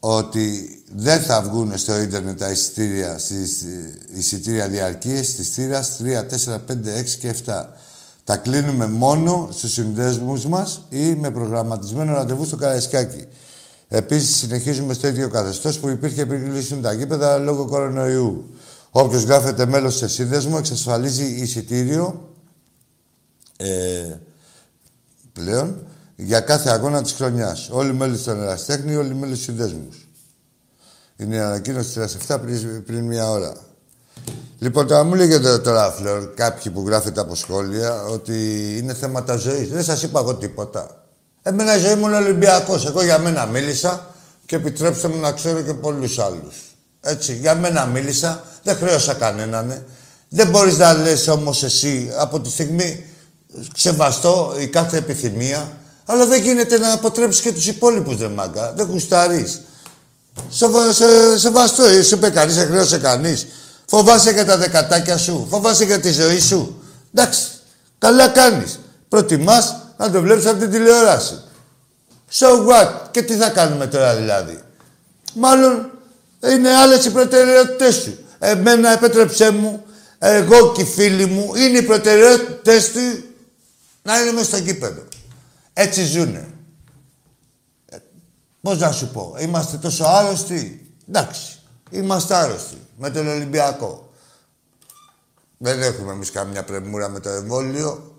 [0.00, 3.64] ότι δεν θα βγουν στο ίντερνετ τα εισιτήρια, στις
[4.14, 7.68] εισιτήρια διαρκείες της θύρας 3, 4, 5, 6 και 7.
[8.24, 13.26] Τα κλείνουμε μόνο στους συνδέσμους μας ή με προγραμματισμένο ραντεβού στο Καραϊσκάκι.
[13.88, 18.54] Επίσης, συνεχίζουμε στο ίδιο καθεστώς που υπήρχε πριν κλείσουν τα γήπεδα λόγω κορονοϊού.
[18.94, 22.28] Όποιος γράφεται μέλος σε σύνδεσμο εξασφαλίζει εισιτήριο
[23.56, 24.16] ε,
[25.32, 27.68] πλέον για κάθε αγώνα της χρονιάς.
[27.70, 30.08] Όλοι μέλη στον Εραστέχνη, όλοι μέλη στους συνδέσμους.
[31.16, 33.52] Είναι η ανακοίνωση της 7 πριν, πριν μία ώρα.
[34.58, 39.68] Λοιπόν, τώρα μου λέγεται τώρα, Φλερ, κάποιοι που γράφετε από σχόλια, ότι είναι θέματα ζωής.
[39.68, 41.04] Δεν σας είπα εγώ τίποτα.
[41.42, 42.86] Εμένα η ζωή μου είναι Ολυμπιακός.
[42.86, 44.14] Εγώ για μένα μίλησα
[44.46, 46.71] και επιτρέψτε μου να ξέρω και πολλούς άλλους.
[47.04, 49.70] Έτσι, για μένα μίλησα, δεν χρέωσα κανέναν.
[49.70, 49.84] ε.
[50.28, 53.04] Δεν μπορείς να λες όμως εσύ από τη στιγμή
[53.74, 55.72] σεβαστό η κάθε επιθυμία,
[56.06, 58.72] αλλά δεν γίνεται να αποτρέψεις και τους υπόλοιπους, δε μάγκα.
[58.76, 59.60] Δεν γουστάρεις.
[60.48, 63.46] Σεβα, σε, σεβαστό, ε, σου είπε κανείς, σε χρέωσε κανείς.
[63.86, 66.82] Φοβάσαι για τα δεκατάκια σου, φοβάσαι για τη ζωή σου.
[67.14, 67.42] Εντάξει,
[67.98, 68.78] καλά κάνεις.
[69.08, 71.42] Προτιμάς να το βλέπεις από την τηλεόραση.
[72.32, 74.62] So what, και τι θα κάνουμε τώρα δηλαδή.
[75.34, 75.90] Μάλλον
[76.50, 78.18] είναι άλλες οι προτεραιότητες σου.
[78.38, 79.84] Εμένα επέτρεψέ μου,
[80.18, 83.24] εγώ και οι φίλοι μου, είναι οι προτεραιότητες του
[84.02, 85.02] να είναι μέσα στο κήπεδο.
[85.72, 86.48] Έτσι ζουνε.
[87.88, 87.96] Ε,
[88.60, 94.12] Πώς να σου πω, είμαστε τόσο άρρωστοι; Εντάξει, είμαστε άρρωστοι με τον Ολυμπιακό.
[95.58, 98.16] Δεν έχουμε εμείς καμιά πρεμούρα με το εμβόλιο.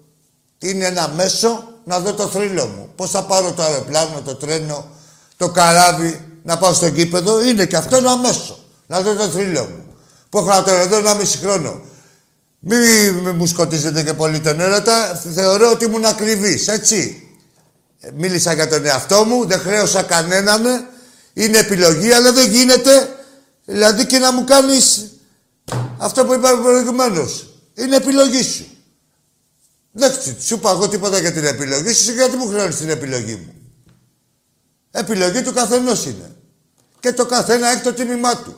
[0.60, 2.92] Είναι ένα μέσο να δω το θρύλο μου.
[2.96, 4.86] Πώς θα πάρω το αεροπλάνο, το τρένο,
[5.38, 7.43] το καράβι, να πάω στο κήπεδο.
[7.43, 8.60] Είναι και αυτό ένα μέσο.
[8.88, 9.95] Να δω το θρύλο μου.
[10.29, 11.82] Που έχω να το δω ένα μισή χρόνο.
[12.60, 15.21] Μην μη μου σκοτίζετε και πολύ τον έρωτα.
[15.34, 17.27] Θεωρώ ότι ήμουν ακριβής, έτσι.
[17.99, 20.63] Ε, Μίλησα για τον εαυτό μου, δεν χρέωσα κανέναν.
[21.34, 23.15] Είναι επιλογή, αλλά δεν γίνεται.
[23.65, 25.12] Δηλαδή και να μου κάνεις
[25.97, 27.47] αυτό που είπα προηγουμένως.
[27.73, 28.65] Είναι επιλογή σου.
[29.91, 33.53] Δεν σου είπα εγώ τίποτα για την επιλογή σου, γιατί μου χρεώνεις την επιλογή μου.
[34.91, 36.33] Επιλογή του καθενός είναι.
[37.04, 38.56] Και το καθένα έχει το τίμημά του.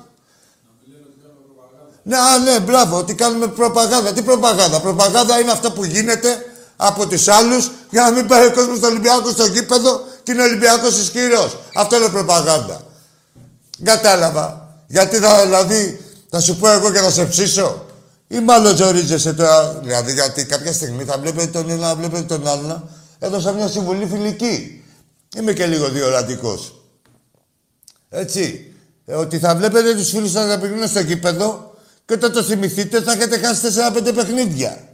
[2.04, 4.14] Ναι, α, ναι, μπράβο, ότι κάνουμε προπαγάνδα.
[4.14, 8.54] Τι προπαγάνδα; Προπαγάνδα είναι αυτό που γίνεται από τους άλλους για να μην πάει ο
[8.54, 11.52] κόσμος στο Ολυμπιακό στο γήπεδο και είναι Ολυμπιακός ισχυρό.
[11.76, 12.82] Αυτό είναι προπαγάνδα.
[13.84, 14.68] Κατάλαβα.
[14.88, 17.86] Γιατί θα, δηλαδή, θα σου πω εγώ και θα σε ψήσω.
[18.28, 19.80] Ή μάλλον ζορίζεσαι τώρα.
[19.84, 22.90] Δηλαδή, γιατί κάποια στιγμή θα βλέπετε τον ένα, θα βλέπετε τον άλλο.
[23.20, 24.84] Έδωσα μια συμβουλή φιλική.
[25.38, 26.75] Είμαι και λίγο διορατικός.
[28.16, 28.74] Έτσι.
[29.06, 31.76] Ε, ότι θα βλέπετε τους φίλους σας να πηγαίνουν στο κήπεδο
[32.06, 33.62] και όταν το θυμηθείτε θα έχετε χάσει
[33.96, 34.88] 4-5 παιχνίδια.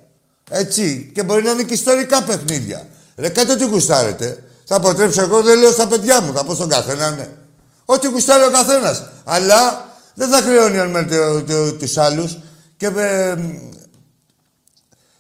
[0.50, 1.12] Έτσι.
[1.14, 2.88] Και μπορεί να είναι και ιστορικά παιχνίδια.
[3.16, 4.44] Ρε κάτι ό,τι γουστάρετε.
[4.66, 6.34] Θα αποτρέψω εγώ, δεν λέω στα παιδιά μου.
[6.34, 7.28] Θα πω στον καθένα, ναι.
[7.86, 9.04] Ό,τι γουστάρει ο καθένας.
[9.24, 11.08] Αλλά δεν θα χρεώνει αν με
[11.80, 12.38] τους άλλους.
[12.78, 13.38] Και με,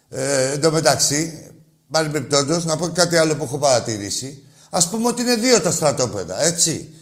[0.10, 1.52] ε, εν τω μεταξύ,
[1.92, 4.44] παρεμπιπτόντως, να πω και κάτι άλλο που έχω παρατηρήσει.
[4.70, 6.94] Ας πούμε ότι είναι δύο τα στρατόπεδα, έτσι.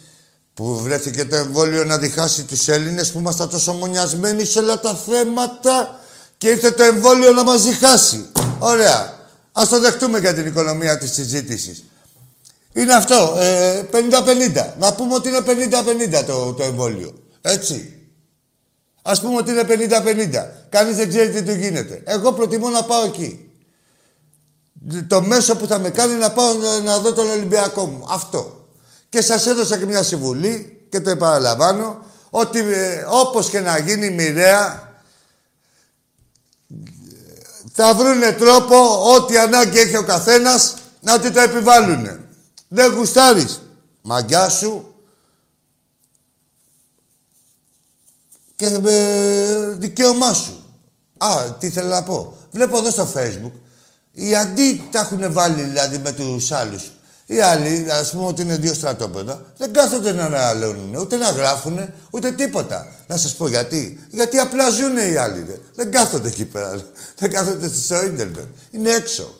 [0.59, 4.95] Που βρέθηκε το εμβόλιο να διχάσει τους Έλληνες που ήμασταν τόσο μονιασμένοι σε όλα τα
[4.95, 5.99] θέματα
[6.37, 8.25] και ήρθε το εμβόλιο να μας διχάσει.
[8.59, 9.13] Ωραία.
[9.51, 11.83] Ας το δεχτούμε για την οικονομία της συζήτησης.
[12.73, 14.75] Είναι αυτό, ε, 50-50.
[14.79, 17.13] Να πούμε ότι είναι 50-50 το, το εμβόλιο.
[17.41, 17.93] Έτσι.
[19.01, 20.65] Ας πούμε ότι είναι 50-50.
[20.69, 22.01] Κανείς δεν ξέρει τι του γίνεται.
[22.05, 23.51] Εγώ προτιμώ να πάω εκεί.
[25.07, 28.05] Το μέσο που θα με κάνει να πάω να, να δω τον Ολυμπιακό μου.
[28.09, 28.58] Αυτό.
[29.09, 34.09] Και σας έδωσα και μια συμβουλή και το επαναλαμβάνω ότι ε, όπως και να γίνει
[34.09, 34.93] μοιραία
[37.71, 38.75] θα βρούνε τρόπο
[39.15, 42.19] ό,τι ανάγκη έχει ο καθένας να ότι το επιβάλλουνε.
[42.67, 43.61] Δεν γουστάρεις.
[44.01, 44.93] Μαγκιά σου.
[48.55, 50.63] Και ε, δικαίωμά σου.
[51.17, 52.37] Α, τι θέλω να πω.
[52.51, 53.51] Βλέπω εδώ στο facebook.
[54.11, 56.91] Οι αντί τα έχουν βάλει δηλαδή με τους άλλους.
[57.31, 61.93] Οι άλλοι, ας πούμε ότι είναι δύο στρατόπεδα, δεν κάθονται να αναλώνουν, ούτε να γράφουν,
[62.09, 62.87] ούτε τίποτα.
[63.07, 64.07] Να σας πω γιατί.
[64.09, 65.41] Γιατί απλά ζουν οι άλλοι.
[65.41, 65.53] Δε.
[65.75, 66.81] Δεν κάθονται εκεί πέρα.
[67.17, 68.47] Δεν κάθονται στο ίντερνετ.
[68.71, 69.39] Είναι έξω.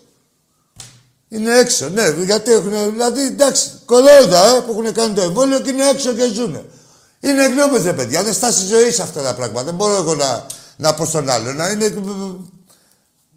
[1.28, 2.92] Είναι έξω, ναι, γιατί έχουν.
[2.92, 6.66] Δηλαδή, εντάξει, κολόιδα ε, που έχουν κάνει το εμβόλιο και είναι έξω και ζουν.
[7.20, 8.24] Είναι γνώμες, ρε παιδιά.
[8.24, 9.64] Δεν στάσει ζωή σε αυτά τα πράγματα.
[9.64, 10.46] Δεν μπορώ εγώ να,
[10.78, 11.54] να πω στον άλλο.
[11.54, 11.94] Να είναι.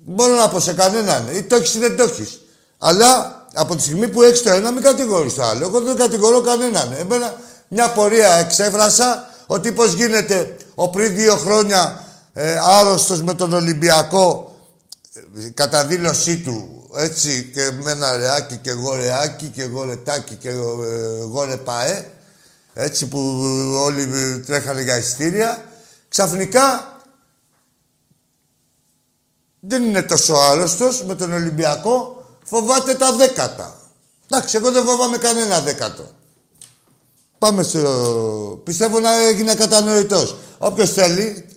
[0.04, 1.36] Μπορώ να πω σε κανέναν.
[1.36, 2.40] Ή το έχεις ή δεν το έχεις.
[2.78, 5.66] Αλλά από τη στιγμή που έχεις το ένα, μην κατηγορείς το άλλο.
[5.66, 6.92] Εγώ δεν κατηγορώ κανέναν.
[6.92, 7.34] Εμένα
[7.68, 14.56] μια πορεία εξέφρασα ότι πώς γίνεται ο πριν δύο χρόνια ε, άρρωστος με τον Ολυμπιακό,
[15.14, 20.34] ε, κατά δήλωσή του, έτσι, και με ένα ρεάκι και εγώ ρεάκι και εγώ ρετάκι
[20.34, 22.06] και εγώ, ε, εγώ ρεπαέ,
[22.74, 23.18] έτσι που
[23.76, 25.64] όλοι ε, τρέχανε για ειστήρια,
[26.08, 26.96] ξαφνικά
[29.60, 33.80] δεν είναι τόσο άρρωστος με τον Ολυμπιακό, φοβάται τα δέκατα.
[34.30, 36.10] Εντάξει, εγώ δεν φοβάμαι κανένα δέκατο.
[37.38, 38.60] Πάμε στο...
[38.64, 40.36] Πιστεύω να έγινε κατανοητός.
[40.58, 41.48] Όποιος θέλει,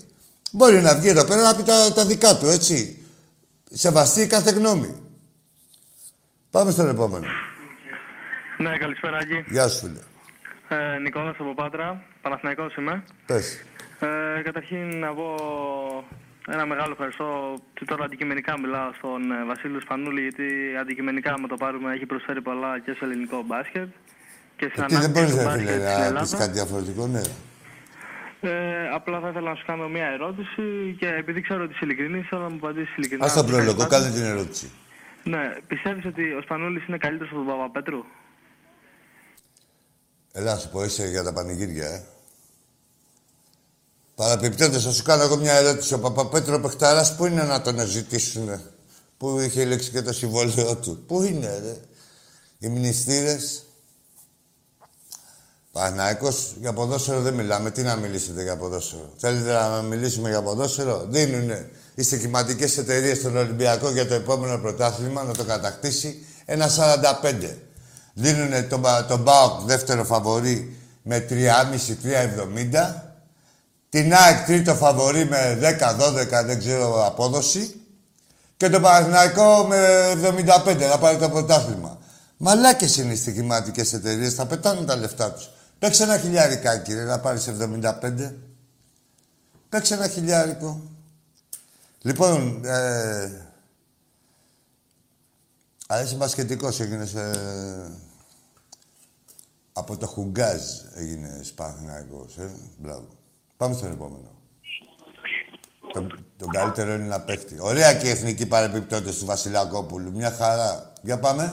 [0.51, 3.05] μπορεί να βγει εδώ πέρα να πει τα, τα δικά του, έτσι.
[3.71, 4.95] Σεβαστεί κάθε γνώμη.
[6.51, 7.25] Πάμε στον επόμενο.
[8.57, 9.43] Ναι, καλησπέρα, Άγγι.
[9.47, 9.99] Γεια σου, φίλε.
[10.67, 12.03] Ε, Νικόλας από Πάτρα.
[12.21, 13.03] Παναθηναϊκός είμαι.
[13.25, 13.57] Πες.
[13.99, 15.35] Ε, καταρχήν να πω
[16.47, 20.45] ένα μεγάλο ευχαριστώ και τώρα αντικειμενικά μιλάω στον ε, Βασίλειο Σπανούλη γιατί
[20.81, 23.88] αντικειμενικά με το πάρουμε έχει προσφέρει πολλά και στο ελληνικό μπάσκετ
[24.58, 26.19] και στην Τι δεν ανάπτυξη μπορείς, του ρε φίλε, μπάσκετ στην να Ελλάδα.
[26.19, 27.21] πεις κάτι διαφορετικό, ναι.
[28.41, 32.27] Ε, απλά θα ήθελα να σου κάνω μια ερώτηση και επειδή ξέρω ότι είσαι ειλικρινής
[32.27, 33.25] θέλω να μου απαντήσεις ειλικρινά.
[33.25, 33.95] Ας τον πρόλογο, Ευχαριστώ.
[33.95, 34.71] κάνε την ερώτηση.
[35.23, 38.03] Ναι, πιστεύεις ότι ο Σπανούλης είναι καλύτερος από τον Παπαπέτρου;
[40.31, 42.03] Έλα, να σου πω, είσαι για τα πανηγύρια, ε.
[44.15, 45.93] Παραπιπτόντως, θα σου κάνω εγώ μια ερώτηση.
[45.93, 48.62] Ο Παπαπέτρο Πεχταράς πού είναι να τον ζητήσουν,
[49.17, 51.75] που είχε λέξει και το συμβόλαιο του; Πού είναι, ρε;
[52.58, 53.63] Οι μνηστήρες;
[55.71, 57.71] Παναϊκός, για ποδόσφαιρο δεν μιλάμε.
[57.71, 63.38] Τι να μιλήσετε για ποδόσφαιρο; Θέλετε να μιλήσουμε για ποδόσφαιρο; Δίνουνε οι στοιχηματικές εταιρείες στον
[63.38, 67.58] Ολυμπιακό για το επόμενο πρωτάθλημα να το κατακτήσει ένα 45.
[68.13, 73.04] Δίνουνε τον, Πα- τον ΠΑΟΚ δεύτερο φαβορή με 3,5-3,70.
[73.95, 77.81] Την ΑΕΚ τρίτο φαβορή με 10-12 δεν ξέρω απόδοση.
[78.58, 80.12] Και τον Παναθηναϊκό με
[80.65, 81.99] 75 να πάρει το πρωτάθλημα.
[82.38, 85.49] Μαλάκες είναι οι στοιχηματικές εταιρείες, θα πετάνε τα λεφτά τους.
[85.79, 88.34] Παίξε ένα χιλιάρικά, κύριε, να πάρεις 75.
[89.69, 90.81] Παίξε ένα χιλιάρικο.
[92.01, 93.47] Λοιπόν, ε,
[95.88, 97.13] αλλά είσαι μπασκετικός, έγινες...
[97.13, 97.91] Ε,
[99.73, 100.62] από το Χουγκάζ
[100.95, 102.51] έγινε Παναθηναϊκός, ε.
[102.77, 103.08] Μπράβο.
[103.57, 104.31] Πάμε στον επόμενο.
[105.93, 107.55] Τον, τον καλύτερο Έλληνα παίχτη.
[107.59, 110.11] Ωραία και η εθνική παρεμπιπτόντες του Βασιλακόπουλου.
[110.11, 110.93] Μια χαρά.
[111.01, 111.43] Για πάμε.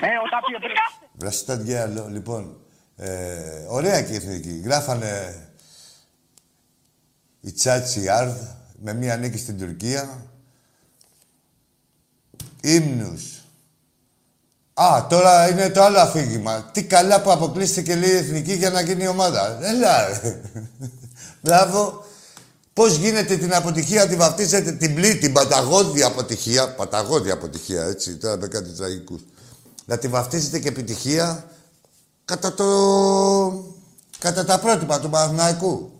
[0.00, 0.74] Ε, ο Τάπιο πριν.
[1.12, 2.08] Βραστά διάλο.
[2.08, 2.56] Λοιπόν,
[2.96, 4.60] ε, ωραία και η εθνική.
[4.64, 5.36] Γράφανε
[7.40, 8.36] η Τσάτσι Άρδ
[8.78, 10.26] με μία νίκη στην Τουρκία.
[12.62, 13.42] Ύμνους.
[14.74, 16.70] Α, τώρα είναι το άλλο αφήγημα.
[16.72, 19.58] Τι καλά που αποκλείστηκε λέει η εθνική για να γίνει ομάδα.
[19.62, 20.40] Έλα, ρε.
[21.42, 22.04] Μπράβο.
[22.72, 26.74] Πώς γίνεται την αποτυχία, τη βαφτίζετε την πλή, την παταγώδη αποτυχία.
[26.74, 29.20] Παταγώδη αποτυχία, έτσι, τώρα με κάτι τραγικούς.
[29.84, 31.44] Να τη βαφτίζετε και επιτυχία
[32.24, 32.64] κατά το.
[34.18, 35.90] κατά τα πρότυπα του Παναθηναϊκού.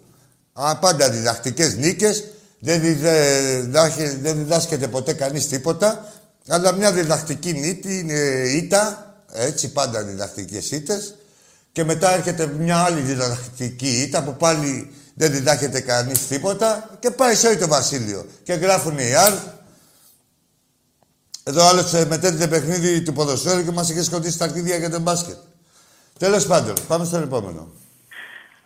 [0.53, 2.25] Α, πάντα διδακτικές νίκες,
[2.59, 6.13] δεν, διδε, διδάχε- δεν διδάσκεται ποτέ κανείς τίποτα,
[6.49, 11.15] αλλά μια διδακτική νίκη είναι ήττα, έτσι πάντα διδακτικές ήττες,
[11.73, 17.35] και μετά έρχεται μια άλλη διδακτική ήττα που πάλι δεν διδάχεται κανείς τίποτα και πάει
[17.35, 18.27] σε το Βασίλειο.
[18.43, 19.33] Και γράφουν οι ΑΡ.
[21.45, 25.03] Εδώ άλλος ε, μετέδιδε παιχνίδι του ποδοσφαίρου και μας είχε σκοτήσει τα αρχίδια για τον
[25.03, 25.37] μπάσκετ.
[26.19, 27.73] Τέλος πάντων, πάμε στον επόμενο.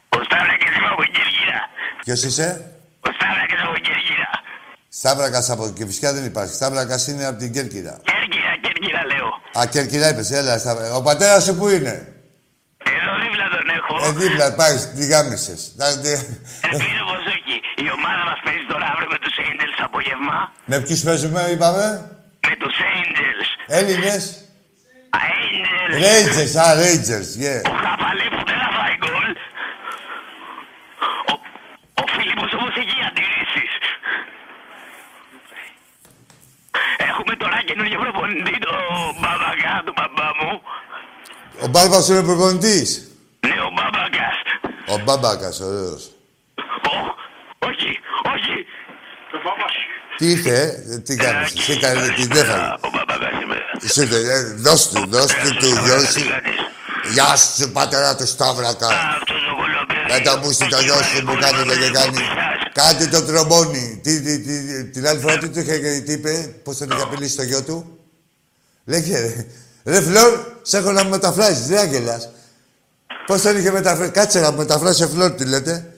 [0.09, 1.61] Ο Σταύρακης είμαι από Κέρκυρα.
[2.04, 4.30] Ποιος είσαι; Ο Σταύρακης από Κέρκυρα.
[4.88, 6.54] Σταύρακας από Κηφισιά δεν υπάρχει.
[6.54, 8.00] Σταύρακας είναι από την Κέρκυρα.
[8.02, 9.26] Κέρκυρα, Κέρκυρα λέω.
[9.62, 10.59] Α, Κέρκυρα είπες, έλα.
[10.59, 10.94] Σταύρα.
[10.94, 11.94] Ο πατέρας σου πού είναι;
[12.96, 13.45] Εδώ δίπλα τον έχω.
[14.04, 15.61] Ε, δίπλα, πάει, τη γάμισες.
[15.76, 16.26] Να- τι-
[16.70, 17.54] Ελπίζω πως όχι.
[17.85, 20.37] Η ομάδα μας παίζει τώρα αύριο με τους Angels απόγευμα.
[20.64, 21.87] Με ποιους παίζουμε, είπαμε;
[22.48, 23.48] Με τους Angels.
[23.78, 24.22] Έλληνες;
[25.16, 25.92] Α, Angels.
[26.06, 27.61] Rangers, α, Rangers, yeah.
[27.72, 29.28] Ο Χαπαλέπου δεν θα φάει γκολ.
[31.32, 31.35] Ο,
[32.02, 33.72] ο Φίλιππος όμως έχει αντιρρήσεις.
[37.11, 38.72] Έχουμε τώρα καινούργιο προπονητή, το
[39.20, 40.52] Μπαμπακά του μπαμπά μου.
[41.64, 42.88] Ο Μπάρμπας είναι προπονητής.
[44.87, 45.05] Ναι, ο Μπαμπακάς.
[45.05, 46.03] Ο Μπάμπακας, ωραίος.
[46.90, 46.94] Ω,
[47.68, 47.90] όχι,
[48.35, 48.57] όχι.
[49.33, 49.75] Το Μπαμπακάς.
[50.18, 52.75] Τι ήρθε, ε, τι κάνεις, τι έκανε, τι δεν φάγε.
[52.81, 53.59] Ο Μπαμπακάς είμαι.
[53.83, 56.22] Εσύ, ε, δώσ' του, δώσ' του του γιο σου.
[57.12, 58.88] Γεια σου, πατέρα του Σταύρακα.
[58.88, 60.12] Αυτός ο κολοπέδης.
[60.12, 62.20] Δεν το μπούσει το γιο σου που κάνετε και κάνει.
[62.72, 64.01] Κάτι το τρομπόνι.
[64.03, 67.37] Τι, τι, τι, την άλλη φορά τι του είχε, τι είπε, πώς τον είχε απειλήσει
[67.37, 67.99] το γιο του;
[68.85, 69.46] Λέγε, ρε.
[69.85, 72.29] Ρε Φλόρ, σε έχω να μου μεταφράσεις, δεν άγγελας.
[73.26, 75.90] Πώς τον είχε μεταφράσει, κάτσε να μου μεταφράσει σε Φλόρ, τι λέτε.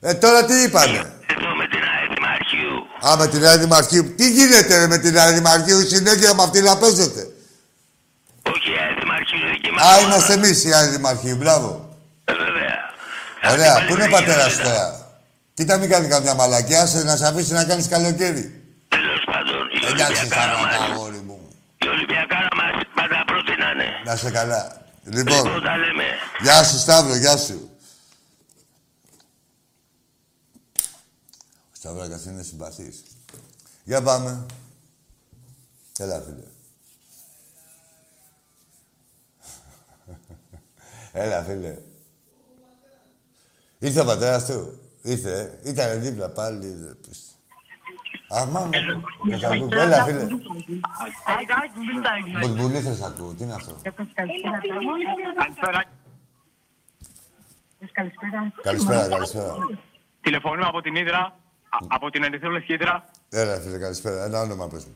[0.00, 0.96] Ε, τώρα τι είπανε;
[1.36, 3.08] Εδώ με την ΑΕ Δημαρχείου.
[3.08, 4.14] Α, με την Νέα Δημαρχείου.
[4.14, 7.20] Τι γίνεται ρε, με την Νέα Δημαρχείου, συνέχεια με αυτή να παίζετε.
[8.52, 9.82] Όχι, η ΑΕ Δημαρχείου δική μας.
[9.84, 10.06] Α, ομάδα.
[10.06, 11.88] είμαστε εμείς η Νέα Δημαρχείου, μπράβο.
[12.24, 12.78] Ε, Βέβαια.
[13.52, 15.06] Ωραία, Αυτή πού είναι ο πάλι πατέρας δεν τώρα;
[15.54, 18.44] Κοίτα, μην κάνει καμιά μαλακιά, σε να σε αφήσει να κάνεις καλοκαίρι.
[18.88, 21.38] Τέλος πάντων, η Εντάξει, Ολυμπιακάρα Σταύρο, μας, αγόρι μου.
[21.84, 23.86] η Ολυμπιακάρα μας πάντα πρότεινανε.
[24.04, 24.62] Να σε καλά.
[25.12, 26.04] Λοιπόν, Λοιπόν, τα λέμε.
[26.42, 27.70] γεια σου Σταύρο, γεια σου.
[31.72, 33.02] Ο Σταυράκας είναι συμπαθής.
[33.84, 34.46] Για πάμε.
[35.98, 36.42] Έλα, φίλε.
[41.24, 41.78] Έλα, φίλε.
[43.78, 44.80] Ήρθε ο πατέρας του.
[45.02, 45.70] Ήρθε, ε.
[45.70, 46.66] Ήτανε δίπλα πάλι.
[46.66, 46.94] ε,
[48.30, 48.38] πες.
[48.42, 48.68] Αμά,
[49.22, 49.68] με τα ακούω.
[49.72, 50.26] Έλα, φίλε.
[52.40, 53.32] Μπουλμπουλί θα σ' ακούω.
[53.34, 53.74] Τι είναι αυτό.
[58.62, 59.54] Καλησπέρα, καλησπέρα.
[60.20, 61.32] Τηλεφωνούμε από την Ήδρα, α-
[61.88, 63.04] από την Ερυθρόλευκη Ήδρα.
[63.30, 64.24] Έλα, φίλε, καλησπέρα.
[64.24, 64.94] Ένα όνομα πες μου.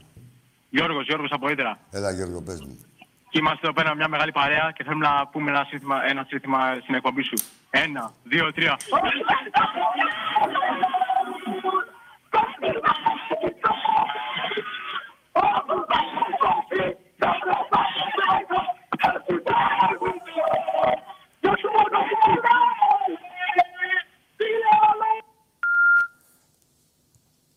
[0.71, 1.79] Γιώργος, Γιώργος από Ήδρα.
[1.91, 2.79] Έλα, Γιώργο, πες μου.
[3.31, 6.59] Και είμαστε εδώ πέρα μια μεγάλη παρέα και θέλουμε να πούμε ένα σύνθημα, ένα σύνθημα
[6.83, 7.35] στην εκπομπή σου.
[7.71, 8.77] Ένα, δύο, τρία.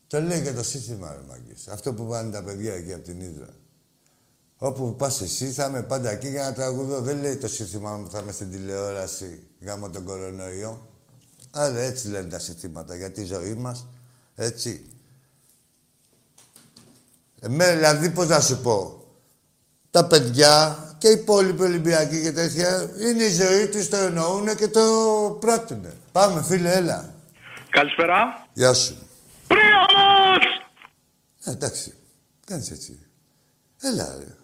[0.07, 1.67] Το λέει και το σύστημα, ρε μάγκες.
[1.67, 3.47] Αυτό που πάνε τα παιδιά εκεί από την Ήδρα.
[4.57, 7.01] Όπου πας εσύ, θα είμαι πάντα εκεί για να τραγουδώ.
[7.01, 10.87] Δεν λέει το σύστημα μου θα είμαι στην τηλεόραση γάμω τον κορονοϊό.
[11.51, 13.87] Άρα έτσι λένε τα συστήματα για τη ζωή μας.
[14.39, 14.85] Έτσι.
[17.39, 19.05] Εμένα δηλαδή πώς να σου πω.
[19.91, 24.67] Τα παιδιά και οι υπόλοιποι Ολυμπιακοί και τέτοια είναι η ζωή τους, το εννοούν και
[24.67, 24.81] το
[25.39, 25.85] πράττουν.
[26.11, 27.13] Πάμε φίλε, έλα.
[27.69, 28.47] Καλησπέρα.
[28.53, 28.97] Γεια σου.
[29.47, 30.45] Πρίαμος!
[31.43, 31.93] Ε, εντάξει.
[32.45, 32.99] Κάνεις έτσι.
[33.81, 34.35] Έλα, ρε.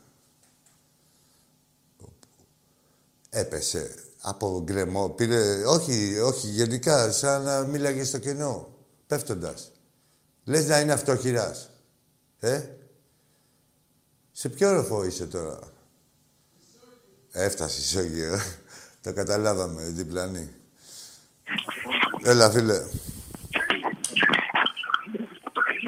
[3.29, 5.09] Έπεσε από γκρεμό.
[5.09, 5.65] Πήρε...
[5.65, 8.67] Όχι, όχι, γενικά, σαν να μίλαγες στο κενό.
[9.07, 9.71] Πέφτοντας.
[10.45, 11.69] Λες να είναι αυτοχειράς.
[12.39, 12.61] Ε;
[14.31, 15.59] Σε ποιο όροφο είσαι τώρα;
[17.31, 18.39] Έφτασε ισόγειο.
[19.03, 20.53] Το καταλάβαμε, διπλανή.
[22.23, 22.75] Έλα, φίλε.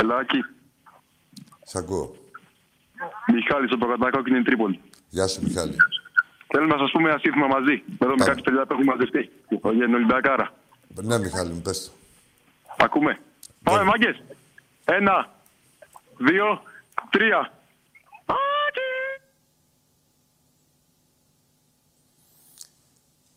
[0.01, 0.39] Ελάκι,
[1.66, 2.16] Σ' ακούω.
[3.34, 4.82] Μιχάλης από το κατακόκκινη Τρίπολη.
[5.10, 5.76] Γεια σου, Μιχάλη.
[6.47, 7.84] Θέλω να σας πούμε ένα σύνθημα μαζί.
[7.99, 8.26] Εδώ με Πάμε.
[8.26, 9.32] κάτι παιδιά που έχουν μαζευτεί.
[9.49, 10.53] Για την Ολυμπιακάρα.
[10.88, 11.91] Ναι, Μιχάλη μου, πες το.
[12.86, 13.20] Ακούμε.
[13.64, 14.24] Πάμε, μάγκες.
[14.86, 15.34] Ένα,
[16.18, 16.62] δύο,
[17.10, 17.54] τρία.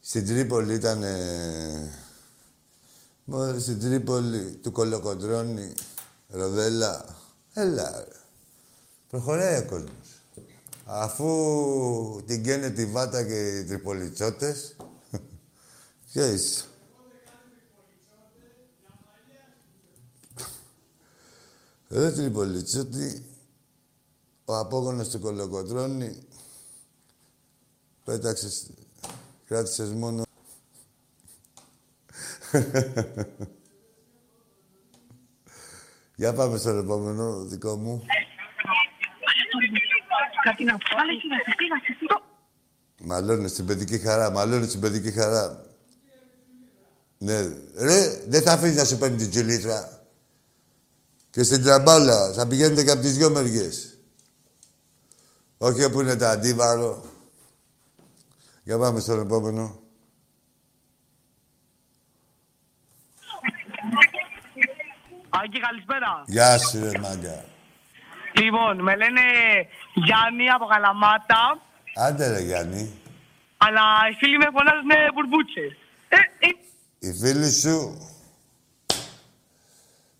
[0.00, 1.04] Στην Τρίπολη ήταν.
[3.24, 5.72] Μόλι στην Τρίπολη του Κολοκοντρώνη,
[6.28, 7.04] Ροδέλα.
[7.54, 7.90] Έλα.
[7.98, 8.16] ρε.
[9.08, 10.22] Προχωράει ο κόσμος.
[10.84, 14.76] Αφού την καίνε τη βάτα και οι τριπολιτσότες.
[16.12, 16.64] Ποιος
[21.90, 23.24] Ρε τριπολιτσότη,
[24.44, 26.22] ο απόγονος του Κολοκοντρώνη
[28.04, 28.48] πέταξε
[29.46, 30.22] Κράτησες μόνο...
[36.16, 38.02] Για πάμε στο επόμενο δικό μου.
[40.44, 40.84] Κάτι να πω.
[40.96, 42.06] Βάλε στη βασική, βασική.
[43.00, 45.64] Μαλώνεις στην παιδική χαρά, μαλώνεις στην παιδική χαρά.
[47.18, 47.40] Ναι,
[47.76, 49.97] ρε, δεν θα αφήνεις να σου παίρνει την τζιλίτρα.
[51.38, 53.98] Και στην τραμπάλα θα πηγαίνετε και από τις δυο μεριές.
[55.58, 57.04] Όχι όπου είναι τα αντίβαρο.
[58.62, 59.80] Για πάμε στον επόμενο.
[65.28, 66.22] Άκη, καλησπέρα.
[66.26, 67.44] Γεια σου, ρε μάγκα.
[68.32, 69.20] Λοιπόν, με λένε
[69.94, 71.60] Γιάννη από Καλαμάτα,
[71.94, 72.92] Άντε ρε Γιάννη.
[73.56, 75.76] αλλά οι φίλοι με φωνάζουν μπουρμπούτσες.
[76.08, 76.50] Ε, ε,
[76.98, 78.07] Οι φίλοι σου.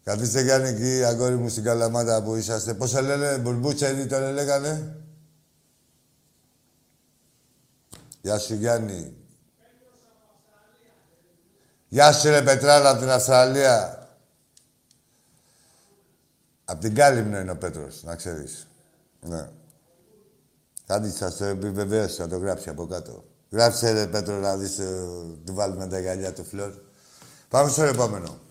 [0.09, 2.75] Καθίστε Γιάννη εκεί, αγόρι μου, στην Καλαμάτα που είσαστε.
[2.75, 4.97] Πώς σε λένε, Μπουρμπούτσα ήδη τον λέγανε;
[8.21, 9.17] Γεια σου Γιάννη.
[11.89, 14.09] Γεια σου ρε Πετράλα από την Αυστραλία.
[16.65, 18.67] Απ' την Κάλυμνο είναι ο Πέτρος, να ξέρεις.
[19.21, 19.49] Ναι.
[20.87, 23.25] Κάτι σας το επιβεβαίωσε, θα το γράψει από κάτω.
[23.51, 25.07] Γράψε ρε Πέτρο να δεις, ε,
[25.45, 26.73] του βάλουμε τα γυαλιά του φλόρ.
[27.49, 28.47] Πάμε στο επόμενο.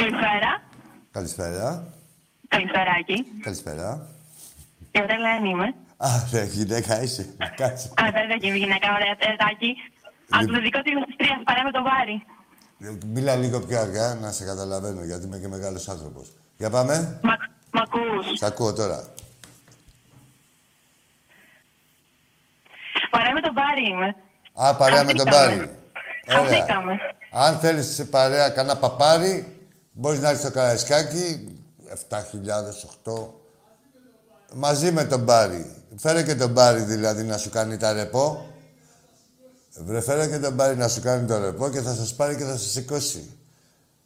[0.00, 0.50] Καλησπέρα.
[1.10, 1.92] Καλησπέρα.
[2.48, 3.24] Καλησπεράκι.
[3.42, 4.06] Καλησπέρα.
[4.90, 5.74] Η Ελένη είμαι.
[5.96, 7.34] Α, ρε, γυναίκα είσαι.
[7.56, 7.88] Κάτσε.
[7.88, 9.74] Α, βέβαια και η γυναίκα, ωραία, τερτάκι.
[10.28, 12.24] Από το δικό του στις τρία, παρέα με τον Βάρη.
[12.80, 16.28] Ε, Μίλα λίγο πιο αργά, να σε καταλαβαίνω, γιατί είμαι και μεγάλος άνθρωπος.
[16.56, 17.20] Για πάμε.
[17.22, 17.36] Μα,
[17.72, 18.38] μ' ακούς.
[18.38, 19.04] Σ' ακούω τώρα.
[23.10, 24.14] Παρέα με τον Βάρη είμαι.
[24.52, 25.56] Α, παρέα με τον Χαθήκαμε.
[25.56, 25.78] Πάρη.
[26.40, 26.58] Ωραία.
[26.58, 26.98] Χαθήκαμε.
[27.30, 29.57] Αν θέλεις σε παρέα κανένα παπάρι,
[30.00, 31.56] μπορείς να έρθεις στο Καραϊσκάκι,
[32.08, 32.20] 7.000,
[33.04, 33.34] 8.
[34.54, 35.74] Μαζί με τον Μπάρι.
[35.96, 38.46] Φέρε και τον Μπάρι δηλαδή να σου κάνει τα ρεπό.
[39.84, 42.44] Βρε, φέρε και τον Μπάρι να σου κάνει το ρεπό και θα σας πάρει και
[42.44, 43.36] θα σας σηκώσει.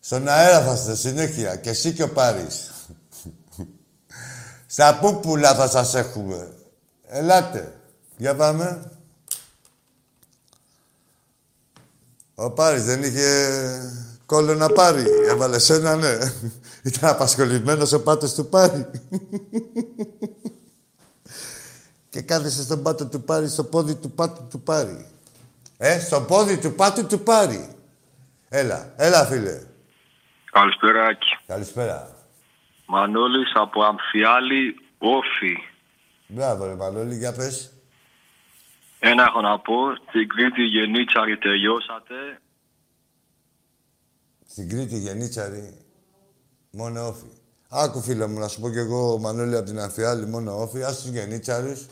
[0.01, 1.57] Στον αέρα θα είστε συνέχεια.
[1.57, 2.70] Και εσύ και ο Πάρης.
[4.66, 6.53] Στα πούπουλα θα σας έχουμε.
[7.09, 7.80] Ελάτε.
[8.16, 8.90] Για πάμε.
[12.34, 13.51] Ο Πάρης δεν είχε
[14.26, 15.07] κόλλο να πάρει.
[15.33, 16.18] Έβαλε σένα, ναι.
[16.85, 18.91] Ήταν απασχολημένος ο πάτος του Πάρη.
[22.11, 25.07] και κάθεσε στον πάτο του Πάρη, στο πόδι του πάτου του Πάρη.
[25.78, 27.76] Ε, στο πόδι του πάτου του Πάρη.
[28.49, 29.61] Έλα, έλα φίλε.
[30.53, 31.39] Καλησπέρα, Άκη.
[31.47, 32.16] Καλησπέρα.
[32.87, 35.57] Μανώλης από Αμφιάλη, Όφη.
[36.26, 37.72] Μπράβο ρε Μανώλη, για πες.
[38.99, 39.74] Ένα έχω να πω.
[40.09, 42.41] Στην Κρήτη γεννήτσαρη τελειώσατε.
[44.53, 45.76] Στην Κρήτη γεννήτσαρη,
[46.70, 47.26] μόνο όφη.
[47.68, 50.82] Άκου φίλε μου, να σου πω κι εγώ, Μανώλη, από την Αμφιάλη, μόνο όφη.
[50.82, 51.86] Ας τους γεννήτσαρους.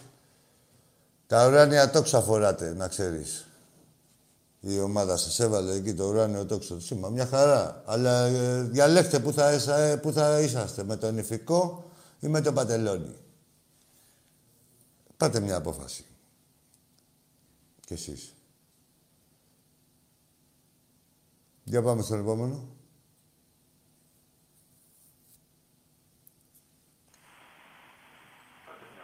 [1.26, 3.46] Τα ουράνια τόξα φοράτε, να ξέρεις.
[4.60, 7.08] Η ομάδα σας έβαλε εκεί το ουράνιο τόξο του σήμα.
[7.08, 7.82] Μια χαρά.
[7.86, 11.90] Αλλά ε, διαλέξτε που θα, ίσα- ε, που θα είσαστε, με τον Ιφικό
[12.20, 13.16] ή με τον Πατελόνι.
[15.16, 16.04] Πάτε μια απόφαση.
[17.86, 18.34] Κι εσείς.
[21.64, 22.68] Για πάμε στον επόμενο.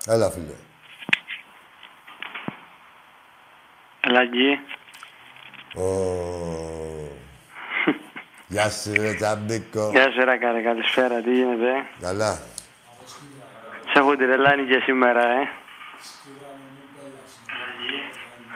[0.07, 0.55] Έλα, φίλε.
[4.01, 4.59] Έλα εκεί.
[5.81, 5.85] Ω.
[8.49, 9.91] Γεια σου, ρε Τσαμπίκο.
[9.91, 11.73] Γεια σου, ρε καλέ, καλησπέρα, τι γίνεται.
[12.01, 12.35] Καλά.
[13.93, 15.49] Σε έχω τρελάνει και σήμερα, ε.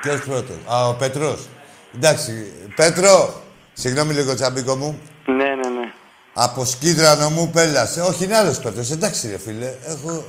[0.00, 1.48] Ποιος πρώτος; Α, ο Πέτρος.
[1.94, 3.42] Εντάξει, Πέτρο.
[3.72, 5.00] Συγγνώμη λίγο, Τσαμπίκο μου.
[5.26, 5.92] Ναι, ναι, ναι.
[6.34, 8.00] Από σκίδρανο μου πέλασε.
[8.00, 8.90] Όχι, είναι άλλος Πέτρος.
[8.90, 9.74] Εντάξει, ρε φίλε.
[9.86, 10.24] Έχω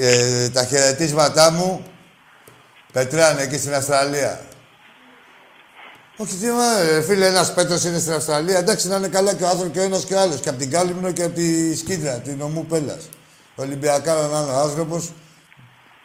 [0.00, 1.84] ε, τα χαιρετίσματά μου.
[2.92, 4.40] Πετράνε εκεί στην Αυστραλία.
[6.16, 8.58] Όχι, τι μα, ρε φίλε, ένας Πέτρος είναι στην Αυστραλία.
[8.58, 10.40] Εντάξει, να είναι καλά και ο άνθρωπος και ο ένας και ο άλλος.
[10.40, 13.08] Και από την Κάλυμνο και από τη Σκίδρα, την ομού Πέλλας.
[13.54, 15.12] Ολυμπιακά να είναι ο άνθρωπος.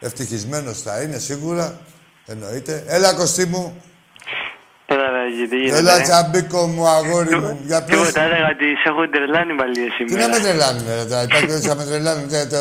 [0.00, 1.80] Ευτυχισμένος θα είναι σίγουρα.
[2.26, 2.84] Εννοείται.
[2.86, 3.82] Έλα, Κωστή μου.
[4.98, 5.78] Έλα, ρε εκεί, τι γίνεται.
[5.78, 6.02] Έλα, ε.
[6.02, 7.58] τσαμπίκο μου, αγόρι μου.
[7.68, 7.96] Για πες.
[7.96, 11.22] Τίποτα, έλεγα ότι σε έχω τρελάνει πάλι εσύ Τι να με τρελάνουν, ρε, τώρα.
[11.22, 12.28] Υπάρχει περίπτωση να με τρελάνουν.
[12.32, 12.60] και Το,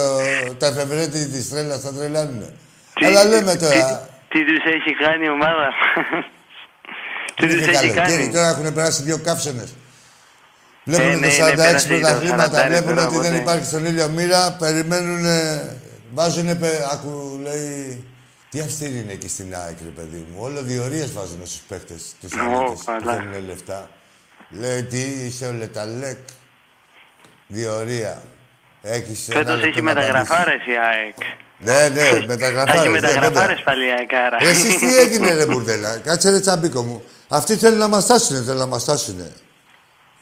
[0.62, 2.42] τα εφευρέτη της τρέλας θα τρελάνουν.
[3.06, 4.10] Αλλά λέμε τώρα.
[4.32, 5.68] Τι τους έχει κάνει η ομάδα;
[7.36, 9.70] Τι τους Είναι έχει καλοκαίρι, κάνει; τώρα έχουν περάσει δύο καύσονες.
[10.84, 13.42] Ναι, Βλέπουν ναι, το ναι, 46 πέρασε το πρωταθλήματα, 40, βλέπουν τώρα, ότι δεν οπότε.
[13.42, 15.26] υπάρχει στον ήλιο μοίρα, περιμένουν,
[16.14, 16.50] βάζουν,
[16.94, 18.06] ακού, λέει,
[18.50, 20.38] τι αυστηρή είναι εκεί στην ΑΕΚ, ρε παιδί μου.
[20.42, 23.14] Όλο διορίες βάζουν στους παίχτες, τους Ω, ανώτες που καλά.
[23.14, 23.90] θέλουν λεφτά.
[24.50, 26.18] Λέει, τι είσαι ο Λεταλέκ,
[27.48, 28.22] διορία.
[28.82, 30.12] Έχεις ένα Φέτος λεπτό έχει να απαντήσεις.
[30.14, 31.16] μεταγραφάρες η ΑΕΚ.
[31.60, 32.84] Ναι, ναι, Έχει μεταγραφάρες.
[32.84, 33.64] ναι, μεταγραφάρες βέβαια.
[33.64, 34.38] πάλι η ΑΕΚ, άρα.
[34.42, 37.04] Ρε, Εσείς τι έγινε ρε μπουρδέλα; Κάτσε ρε τσαμπίκο μου.
[37.28, 39.32] Αυτοί θέλουν να μας στάσουνε, θέλουν να μας στάσουνε.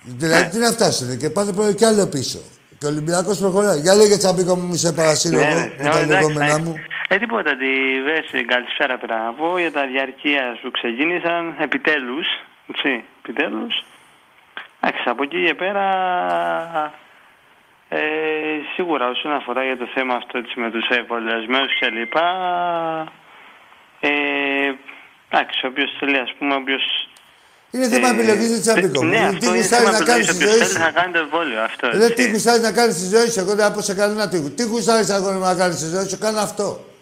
[0.01, 2.39] Δηλαδή τι να φτάσουνε και πάνε πρώτα κι άλλο πίσω.
[2.80, 3.80] Και ο Ολυμπιακός προχωράει.
[3.80, 6.45] Για λέγε τσαμπίκο μου, μη σε παρασύρω Ναι, εγώ ναι, με ναι, τα εντάξει, λεγόμενά
[6.45, 6.61] εντάξει.
[6.63, 6.76] μου.
[7.10, 12.28] Ε, τίποτα, τη βέση, καλησπέρα πέρα να πω για τα διαρκεία σου ξεκίνησαν επιτέλους,
[12.70, 13.84] έτσι, επιτέλους.
[14.80, 15.88] Εντάξει, από εκεί και πέρα,
[17.89, 17.99] ε,
[18.74, 22.28] σίγουρα όσον αφορά για το θέμα αυτό έτσι, με τους εμβολιασμένους και λοιπά,
[23.99, 24.10] ε,
[25.30, 27.10] εντάξει, όποιος θέλει, ας πούμε, όποιος...
[27.72, 29.10] Είναι θέμα επιλογής ρε τσαμπίκο μου.
[29.10, 30.91] Ναι, Τι αυτό είναι γουστάρεις θέμα να κάνεις επιλογής, στη όποιος ζωή θέλει σου; να
[30.91, 32.14] κάνει το εμβόλιο, αυτό, Ρε, έτσι.
[32.14, 34.49] τι γουστάρεις να κάνεις στη ζωή σου; Εγώ δεν θα πω σε κανένα τι.
[34.51, 36.93] Τι γουστάρεις αγόρι μου να κάνεις στη ζωή σου, κάνε αυτό.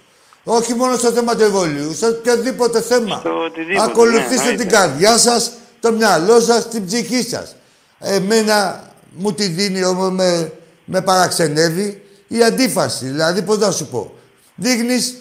[0.43, 3.21] Όχι μόνο στο θέμα του εμβολίου, σε οποιοδήποτε θέμα.
[3.45, 4.65] οτιδήποτε, Ακολουθήστε ναι, την εννοείται.
[4.75, 7.55] καρδιά σας, το μυαλό σας, την ψυχή σας.
[7.99, 10.51] Εμένα μου τη δίνει, όμως με,
[10.85, 13.05] με παραξενεύει η αντίφαση.
[13.05, 14.13] Δηλαδή, πώς να σου πω.
[14.55, 15.15] Δείχνεις,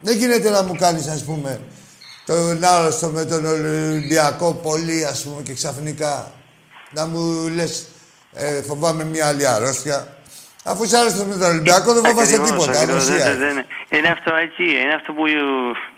[0.00, 1.60] δεν γίνεται να μου κάνεις, ας πούμε,
[2.26, 6.32] τον άρρωστο με τον Ολυμπιακό πολύ, ας πούμε, και ξαφνικά
[6.92, 7.86] να μου λες,
[8.34, 10.15] ε, φοβάμαι μια άλλη αρρώστια.
[10.70, 12.70] Αφού είσαι άρρωστος με τον Ολυμπιακό, δεν φοβάσαι Ακριβώς, τίποτα.
[12.82, 13.24] ακριβώς, Ανοσία.
[13.30, 13.64] δεν- δεν-
[13.96, 15.24] Είναι αυτό εκεί, είναι αυτό που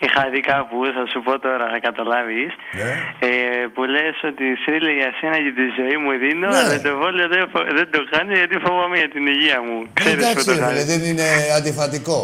[0.05, 2.51] είχα δει κάπου, θα σου πω τώρα, θα καταλάβεις.
[2.81, 2.91] Ναι.
[3.29, 3.31] Ε,
[3.75, 6.59] που λες ότι θρύλε για σένα και τη ζωή μου δίνω, Ναι.
[6.61, 9.77] αλλά το βόλιο δεν, φο- δεν το κάνει γιατί φοβάμαι για την υγεία μου.
[9.99, 10.83] Ξέρεις που Εντάξει, το ρε, φίλε, κάνει.
[10.93, 11.27] δεν είναι
[11.59, 12.19] αντιφατικό.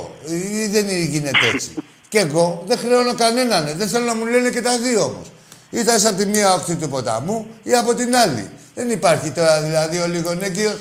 [0.60, 1.70] Ή δεν γίνεται έτσι.
[2.12, 3.62] και εγώ δεν χρεώνω κανέναν.
[3.70, 3.72] ε.
[3.80, 5.26] Δεν θέλω να μου λένε και τα δύο όμως.
[5.76, 7.38] Ή θα είσαι από τη μία όχθη του ποταμού
[7.70, 8.44] ή από την άλλη.
[8.78, 10.76] Δεν υπάρχει τώρα δηλαδή ο λιγονέκιος.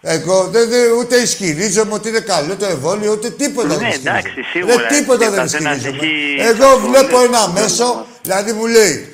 [0.00, 4.18] Εγώ δεν, δεν, ούτε ισχυρίζομαι ότι είναι καλό το εμβόλιο, ούτε τίποτα Ναι, δεν ισχυρίζομαι.
[4.18, 6.06] εντάξει, σίγουρα, Ρε, τίποτα έτσι, δεν ο καθένας ισχυρίζομαι.
[6.42, 8.04] έχει Εγώ το βλέπω φωνή, ένα το μέσο, φωνή.
[8.22, 9.12] δηλαδή μου λέει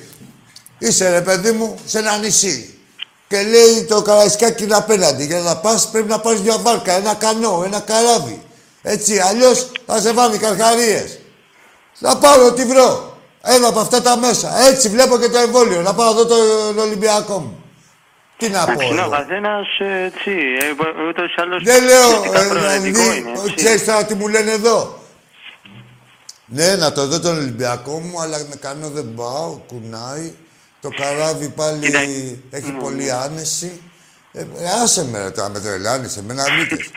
[0.79, 2.79] Είσαι ρε παιδί μου σε ένα νησί.
[3.29, 5.25] Και λέει το Καραϊσκάκι είναι απέναντι.
[5.25, 8.43] Για να πας πρέπει να πάρεις μια βάρκα, ένα κανό, ένα καράβι.
[8.83, 11.19] Έτσι, αλλιώς θα σε βάλει καρχαρίες.
[11.99, 13.17] Να πάρω ό,τι βρω.
[13.43, 14.67] Ένα από αυτά τα μέσα.
[14.69, 15.81] Έτσι βλέπω και το εμβόλιο.
[15.81, 17.64] Να πάω εδώ τον Ολυμπιακό μου.
[18.45, 18.71] Τι να πω.
[18.73, 19.11] Εντάξει, ναι, ο εγώ.
[19.11, 19.67] καθένας
[20.07, 20.31] έτσι.
[20.61, 21.63] ε, Ούτως ή άλλως.
[21.65, 22.11] Δεν λέω,
[22.43, 23.31] ε, προαιρετικό δηλαδή, είναι.
[23.45, 23.55] έτσι.
[23.55, 24.99] ξέρεις τώρα τι μου λένε εδώ;
[26.47, 30.33] Ναι, να το δω τον Ολυμπιακό μου, αλλά με κάνω δεν πάω, κουνάει.
[30.81, 31.87] Το καράβι πάλι
[32.51, 33.81] έχει Ναι, πολύ άνεση.
[34.33, 34.47] Ε, ε,
[34.83, 36.91] άσε με ρε τώρα, με τρελάνεις, εμένα μήτες.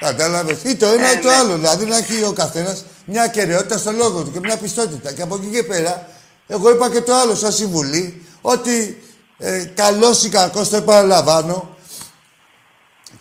[0.00, 0.62] Κατάλαβες.
[0.64, 1.34] Ή το Ε, ένα ή το ναι.
[1.34, 1.54] άλλο.
[1.56, 5.12] Δηλαδή να έχει ο καθένας μια ακαιρεότητα στο λόγο του και μια πιστότητα.
[5.12, 6.08] Και από εκεί και πέρα,
[6.46, 9.02] εγώ είπα και το άλλο σαν συμβουλή, ότι
[9.38, 11.76] ε, καλός ή κακός, το επαναλαμβάνω,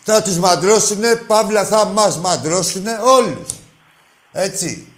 [0.03, 3.49] θα τους μαντρώσουνε, παύλα θα μας μαντρώσουνε όλους.
[4.31, 4.91] Έτσι.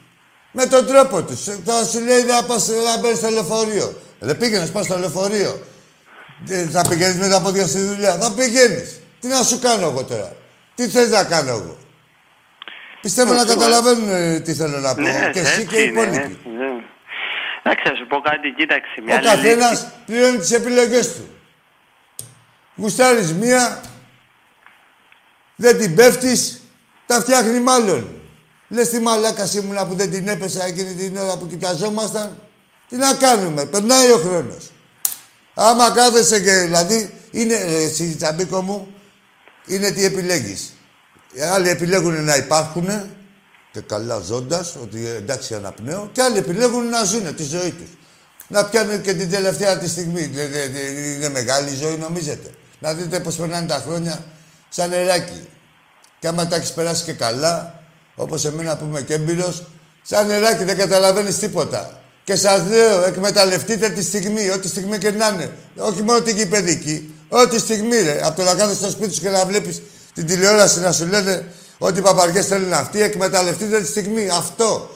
[0.52, 1.48] Με τον τρόπο τους.
[1.48, 4.02] Ε, Θα σου λέει να πας να μπαίνεις στο λεωφορείο.
[4.20, 5.62] Δεν πήγαινες, πας στο λεωφορείο.
[6.50, 8.18] Ε, Θα πηγαίνεις με τα πόδια στη δουλειά.
[8.18, 9.00] Θα πηγαίνεις.
[9.20, 10.36] Τι να σου κάνω εγώ τώρα;
[10.76, 11.78] Τι θες να κάνω εγώ;
[13.02, 13.56] Πιστεύω να σίγουρα.
[13.56, 15.02] καταλαβαίνουν ε, τι θέλω να πω.
[15.02, 16.18] Ναι, και εσύ έτσι και οι είναι, υπόλοιποι.
[16.18, 16.84] έτσι, ναι.
[17.64, 19.02] Εντάξει, θα σου πω κάτι, κοίταξε.
[19.06, 21.30] Μια Ο άλλη καθένας λύση- πληρώνει τις επιλογές του.
[22.76, 23.82] Γουστάρεις μία,
[25.56, 26.62] δεν την πέφτεις,
[27.06, 28.14] τα φτιάχνει μάλλον.
[28.68, 32.38] Λες τι μαλάκα ήμουνα που δεν την έπεσα εκείνη την ώρα που κοιταζόμασταν.
[32.90, 34.72] Τι να κάνουμε, περνάει ο χρόνος.
[35.54, 38.94] Άμα κάθεσαι και δηλαδή, είναι, ε, εσύ τσαμπίκο μου,
[39.66, 40.74] είναι τι επιλέγεις.
[41.34, 42.90] Οι άλλοι επιλέγουν να υπάρχουν
[43.72, 47.90] και καλά ζώντας, ότι ε, εντάξει αναπνέω, και άλλοι επιλέγουν να ζουν τη ζωή τους.
[48.48, 50.26] Να πιάνουν και την τελευταία τη στιγμή.
[50.26, 52.50] Δεν- δεν- δεν- Είναι μεγάλη η ζωή, νομίζετε.
[52.80, 54.26] Να δείτε πώς περνάνε τα χρόνια
[54.70, 55.48] σαν νεράκι.
[56.20, 57.84] Και άμα τα έχεις περάσει και καλά,
[58.16, 59.54] όπως εμένα που είμαι και έμπειρο,
[60.02, 62.02] σαν νεράκι δεν καταλαβαίνεις τίποτα.
[62.24, 65.52] Και σας λέω, εκμεταλλευτείτε τη στιγμή, ό,τι στιγμή και να είναι.
[65.78, 68.20] Όχι μόνο την κυπεδική, ό,τι στιγμή ρε.
[68.24, 69.82] Από το να κάθεσαι στο σπίτι σου και να βλέπεις
[70.14, 71.46] την τηλεόραση να σου λένε
[71.88, 74.30] ότι οι παπαριές θέλουν αυτοί, εκμεταλλευτείτε τη στιγμή.
[74.30, 74.90] Αυτό.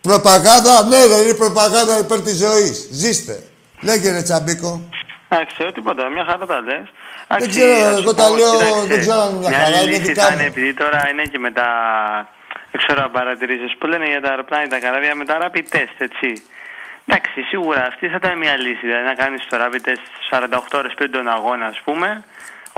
[0.00, 2.88] Προπαγάνδα, ναι, ρε, είναι προπαγάνδα υπέρ της ζωής.
[2.90, 3.42] Ζήστε.
[3.80, 4.70] Λέγε ρε Τσαμπίκο.
[5.28, 6.86] Εντάξει, ό, τίποτα, μια χαρά τα λες.
[7.38, 8.58] Δεν ξέρω, εγώ τα λέω,
[8.90, 10.36] δεν ξέρω αν είναι μια Μια χαρά, άλλη είναι λύση δικά θα μου.
[10.38, 11.68] είναι, επειδή τώρα είναι και με τα.
[12.70, 15.96] Δεν ξέρω αν παρατηρήσεις που λένε για τα αεροπλάνα, τα καράβια με τα rapid test,
[16.08, 16.42] έτσι.
[17.06, 18.84] Εντάξει, σίγουρα αυτή θα ήταν μια λύση.
[18.86, 22.24] Δηλαδή να κάνεις το rapid test 48 ώρες πριν τον αγώνα, ας πούμε,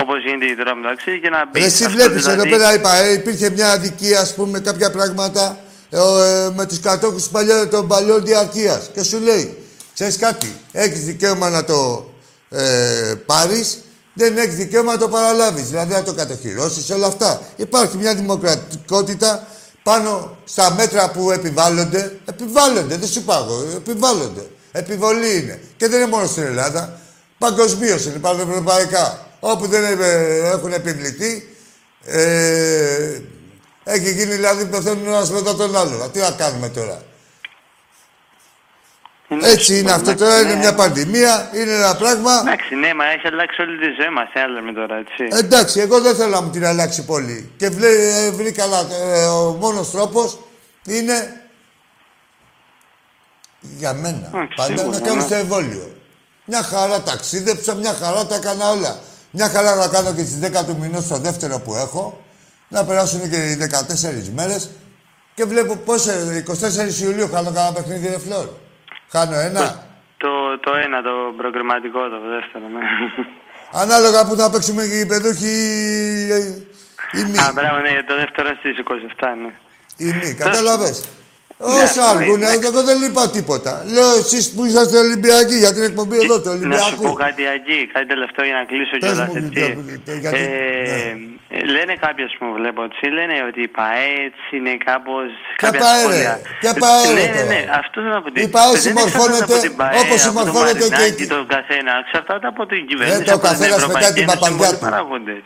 [0.01, 1.59] όπως γίνεται τώρα μεταξύ, και να μπει.
[1.59, 5.57] Ρε, εσύ βλέπεις, εδώ πέρα είπα, ε, υπήρχε μια αδικία, ας πούμε, κάποια πράγματα
[5.89, 8.89] ε, ε, με τους κατόχους του παλιό- των παλιών διαρκείας.
[8.93, 9.57] Και σου λέει,
[9.93, 12.09] ξέρεις κάτι, έχεις δικαίωμα να το
[12.49, 13.77] ε, πάρεις,
[14.13, 15.69] δεν έχεις δικαίωμα να το παραλάβεις.
[15.69, 17.41] Δηλαδή να το κατοχυρώσεις, όλα αυτά.
[17.55, 19.47] Υπάρχει μια δημοκρατικότητα
[19.83, 22.17] πάνω στα μέτρα που επιβάλλονται.
[22.25, 24.47] Επιβάλλονται, δεν σου πάω εγώ, επιβάλλονται.
[24.71, 25.61] Επιβολή είναι.
[25.77, 26.99] Και δεν είναι μόνο στην Ελλάδα.
[27.37, 29.27] Παγκοσμίως είναι, πανευρωπαϊκά.
[29.39, 31.55] Όπου δεν ε, έχουν επιβληθεί,
[32.05, 33.21] ε,
[33.83, 36.09] έχει γίνει δηλαδή πεθαίνουν ένας μετά τον άλλο.
[36.09, 37.01] Τι να κάνουμε τώρα;
[39.41, 42.39] Έτσι είναι αυτό τώρα, είναι μια πανδημία, είναι ένα πράγμα.
[42.39, 44.29] Εντάξει, ναι, μα έχει αλλάξει όλη τη ζωή μας.
[44.33, 45.37] Τι λέμε τώρα, έτσι.
[45.45, 47.51] Εντάξει, εγώ δεν θέλω να μου την αλλάξει πολύ.
[47.57, 50.39] Και βλέ, ε, βρήκα να- ε, ο μόνος τρόπος
[50.85, 51.41] είναι
[53.59, 54.29] για μένα.
[54.55, 55.27] Πάντα σίγουρα, να κάνω ναι.
[55.27, 55.93] το εμβόλιο.
[56.45, 58.99] Μια χαρά ταξίδεψα, μια χαρά τα έκανα όλα.
[59.31, 62.23] Μια χαρά να κάνω και στις 10 του μηνός το δεύτερο που έχω.
[62.67, 64.69] Να περάσουν και οι 14 μέρες.
[65.33, 68.47] Και βλέπω πώς, ε, 24 Ιουλίου χάνω κανένα παιχνίδι ρε φλόρ.
[69.09, 69.87] Χάνω ένα.
[70.17, 72.79] Το, το ένα, το προκριματικό, το δεύτερο, ναι.
[73.71, 75.55] Ανάλογα που θα παίξουμε και οι παιδούχοι
[76.31, 77.37] ε, ή μη.
[77.37, 78.75] Α, μπράβο, ναι, το δεύτερο στις
[79.19, 79.51] 27, ναι.
[79.97, 81.03] Ή μη, κατάλαβες.
[81.61, 83.73] Ναι, Όσο αργούν, εγώ δεν είπα τίποτα.
[83.95, 87.01] Λέω εσείς που είσαστε Ολυμπιακοί για την εκπομπή εδώ, του Να σου Ολυμπιακού.
[87.03, 89.49] πω κάτι εκεί, κάτι τελευταίο για να κλείσω Πες κιόλας, μου, έτσι.
[89.59, 90.37] γιατί- γιατί-
[91.57, 95.27] Ε, Λένε κάποιοι, ας πούμε, βλέπω, έτσι, λένε ότι η ΠαΕ έτσι είναι κάπως...
[95.59, 96.33] Ποια κάποια ΠαΕ, ρε; σχόλια.
[96.61, 98.29] Ποια ΠαΕ, ρε, Ναι, ναι, ναι, τώρα; αυτό θέλω να πω.
[98.45, 101.25] Η ΠαΕ Δεν συμμορφώνεται εξαρτάται από την ΠαΕ, όπως από το συμμορφώνεται και Μαρινάκη, εκεί.
[101.35, 104.37] τον καθένα, εξαρτάται από την Ε, κυβέρνηση, το από την καθένας Ευρωπαϊκή μετά την Ένωση,
[104.39, 104.83] παπαριά πολλοί του.
[104.85, 105.45] παράγοντες.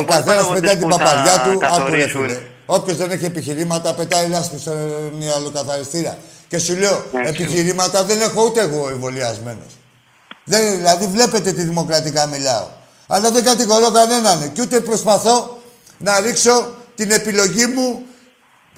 [0.00, 2.22] Ο καθένας πετάει την παπαριά του, άκουρε καθορίσουν.
[2.26, 2.38] φίλε.
[2.66, 4.72] Όποιος δεν έχει επιχειρήματα, πετάει λάσπη στο
[5.18, 6.18] μυαλοκαθαριστήρα.
[6.48, 9.72] Και σου λέω, Ναι, επιχειρήματα δεν έχω ούτε εγώ εμβολιασμένος.
[10.44, 12.66] Δηλαδή, βλέπετε τι δημοκρατικά μιλάω.
[13.06, 15.62] Αλλά δεν κατηγορώ κανέναν και ούτε προσπαθώ
[15.98, 18.02] να ρίξω την επιλογή μου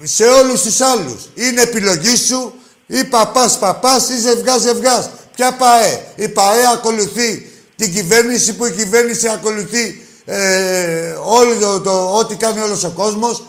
[0.02, 1.28] σε όλους τους άλλους.
[1.34, 2.52] Είναι επιλογή σου
[2.86, 5.08] ή παπάς παπάς ή ζευγάς ζευγάς.
[5.36, 6.04] Ποια ΠαΕ.
[6.14, 12.60] Η ΠαΕ ακολουθεί την κυβέρνηση που η κυβέρνηση ακολουθεί ε, όλο το, το- ό,τι κάνει
[12.60, 13.42] όλος ο κόσμος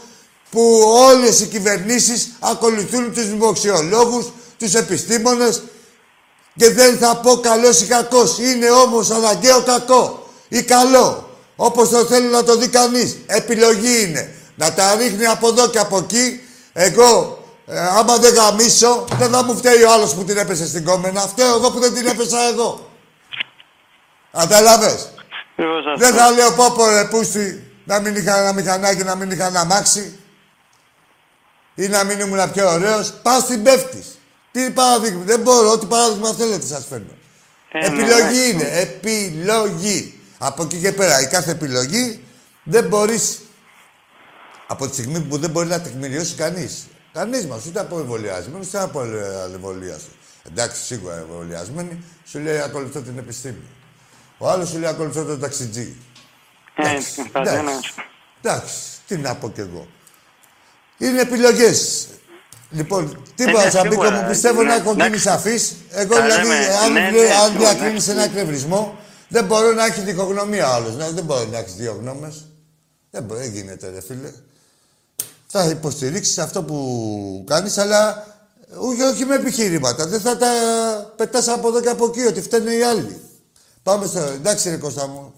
[0.55, 4.25] που όλες οι κυβερνήσεις ακολουθούν τους δημοξιολόγους,
[4.57, 5.63] τους επιστήμονες
[6.55, 8.37] Και δεν θα πω καλός ή κακός.
[8.39, 11.29] Είναι όμως αναγκαίο κακό ή καλό.
[11.55, 13.17] Όπως το θέλει να το δει κανείς.
[13.25, 14.35] Επιλογή είναι.
[14.55, 16.41] Να τα ρίχνει από εδώ και από εκεί.
[16.73, 20.85] Εγώ, ε, άμα δεν γαμίσω, δεν θα μου φταίει ο άλλος που την έπεσε στην
[20.85, 21.21] κόμενα.
[21.21, 22.89] Φταίω εγώ που δεν την έπεσα εδώ.
[24.31, 25.09] Καταλάβες.
[25.97, 29.45] Δεν θα λέω πω πω ρε πούστη, να μην είχα ένα μηχανάκι, να μην είχα
[29.45, 30.19] ένα αμάξι.
[31.75, 33.13] Ή να μην ήμουν πιο ωραίος.
[33.21, 34.19] Πας στην πέφτεις.
[34.51, 35.23] Τι παράδειγμα.
[35.23, 37.13] Δεν μπορώ, ό,τι παράδειγμα θέλετε σας φέρνω.
[37.71, 38.69] Ε, επιλογή ναι, είναι.
[38.79, 40.19] Επιλογή.
[40.37, 42.23] Από εκεί και πέρα, η κάθε επιλογή
[42.63, 43.39] δεν μπορείς...
[44.67, 46.87] Από τη στιγμή που δεν μπορεί να τεκμηριώσει κανείς.
[47.13, 49.01] Κανείς μας, ούτε από εμβολιασμένος, ούτε από
[49.53, 50.07] εμβολιασμένος.
[50.47, 53.61] Εντάξει, σίγουρα εμβολιασμένοι, σου λέει ακολουθώ την επιστήμη.
[54.37, 55.95] Ο άλλος σου λέει ακολουθώ τον ταξιτζή.
[56.75, 57.59] Ε, Εντάξει, καθένας.
[57.59, 57.93] εντάξει.
[58.41, 58.73] Εντάξει,
[59.07, 59.87] τι να πω κι εγώ.
[60.97, 62.07] Είναι επιλογές.
[62.69, 65.23] Λοιπόν, τι Ε, είπα, ναι, Σαμπίκο σίγουρα, μου, πιστεύω ναι, να έχω γίνει εντάξει.
[65.23, 65.73] σαφής.
[65.91, 68.13] Εγώ Καλά, δηλαδή, ναι, αν, ναι, βλέ- ναι, αν σίγουρα, διακρίνεις ναι.
[68.13, 70.95] ένα εκνευρισμό, δεν μπορώ να έχει διχογνωμία άλλος.
[70.95, 72.45] Ναι, δεν μπορεί να έχεις δύο γνώμες.
[73.11, 74.31] Δεν μπορεί, δεν γίνεται, ρε φίλε.
[75.47, 78.25] Θα υποστηρίξεις αυτό που κάνεις, αλλά
[78.77, 80.07] όχι, όχι με επιχειρήματα.
[80.07, 80.47] Δεν θα τα
[81.15, 83.19] πετάς από εδώ και από εκεί, ότι φταίνε οι άλλοι.
[83.83, 84.19] Πάμε στο...
[84.19, 85.33] Εντάξει, ρε Κώστα μου.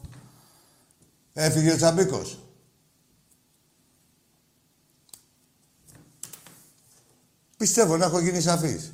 [1.33, 2.39] Έφυγε ο Τσαμπίκος.
[7.57, 8.93] Πιστεύω να έχω γίνει σαφής.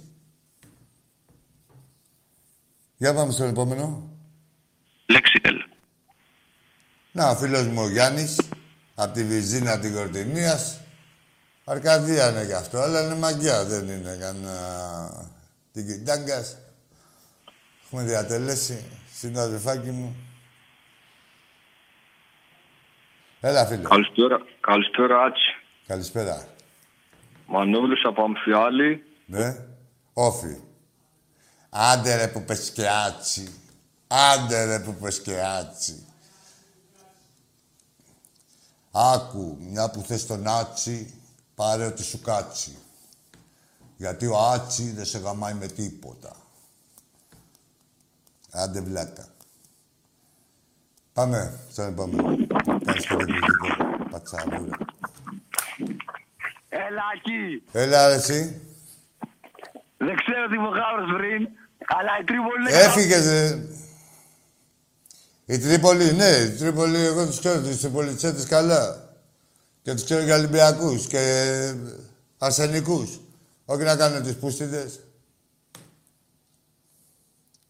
[2.97, 4.09] Για πάμε στο επόμενο.
[5.05, 5.55] Λέξιτελ.
[7.11, 8.41] Να, ο φίλος μου ο Γιάννης,
[8.95, 10.79] από τη Βυζίνα την Κορτινίας.
[11.65, 15.31] Αρκαδία είναι κι αυτό, αλλά είναι μαγιά, δεν είναι κανένα...
[15.71, 16.57] Την Κιντάγκας.
[17.85, 20.15] Έχουμε διατελέσει, συναδελφάκι μου.
[23.39, 23.87] Έλα, φίλε.
[23.87, 25.55] Καλησπέρα, καλησπέρα Άτσι.
[25.87, 26.52] Καλησπέρα.
[27.45, 29.03] Μανώβιλος από Αμφιάλη.
[29.25, 29.65] Ναι.
[30.13, 30.57] Όφι.
[31.69, 33.53] Άντε ρε που πες και άτσι.
[34.07, 36.05] Άντε ρε που πες και άτσι.
[38.91, 41.13] Άκου, μια που θες τον άτσι,
[41.55, 42.77] πάρε ό,τι σου κάτσι.
[43.97, 46.35] Γιατί ο άτσι δεν σε γαμάει με τίποτα.
[48.51, 49.27] Άντε βλάκα.
[51.13, 52.47] Πάμε στον επόμενο.
[52.85, 53.67] Κάνεις και εκπληκτικό.
[54.09, 54.77] Πατσαβούρα.
[56.75, 57.63] Έλα εκεί.
[57.71, 58.61] Έλα ρε εσύ.
[59.97, 61.47] Δεν ξέρω τι μου χάουρες πριν,
[61.85, 63.67] αλλά η Τρίπολη είναι Έφυγες, ρε.
[65.45, 69.09] Η Τρίπολη, ναι, η Τρίπολη, εγώ τους ξέρω, τους Τριπολιτσέτες καλά.
[69.81, 71.73] Και τους ξέρω για Ολυμπιακούς και
[72.37, 73.19] αρσενικούς.
[73.65, 74.99] Όχι να κάνουν τις πούστιδες.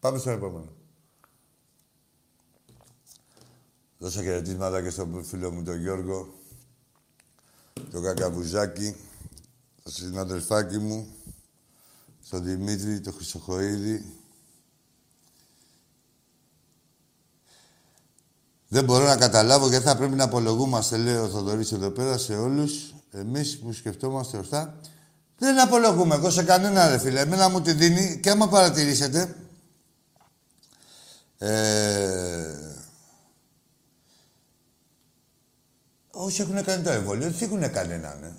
[0.00, 0.72] Πάμε στο επόμενο.
[3.98, 6.34] Δώσα χαιρετίσματα και στον φίλο μου τον Γιώργο,
[7.90, 8.96] τον Κακαβουζάκη,
[9.80, 11.06] στον συναδελφάκι μου,
[12.24, 14.12] στον Δημήτρη, τον Χρυσοχοίδη.
[18.68, 22.34] Δεν μπορώ να καταλάβω γιατί θα πρέπει να απολογούμαστε, λέει ο Θοδωρής εδώ πέρα, σε
[22.34, 22.94] όλους.
[23.10, 24.80] Εμείς που σκεφτόμαστε ορθά.
[25.38, 27.20] Δεν απολογούμε εγώ σε κανένα, ρε φίλε.
[27.20, 29.36] Εμένα μου τη δίνει και άμα παρατηρήσετε,
[31.38, 32.73] ε,
[36.14, 38.22] όσοι έχουν κάνει το εμβόλιο, δεν έχουν κανέναν.
[38.22, 38.34] ε.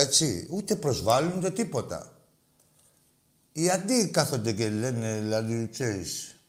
[0.00, 0.46] Έτσι.
[0.50, 2.12] Ούτε προσβάλλουν ούτε τίποτα.
[3.52, 6.40] Οι αντί κάθονται και λένε, δηλαδή, ξέρεις,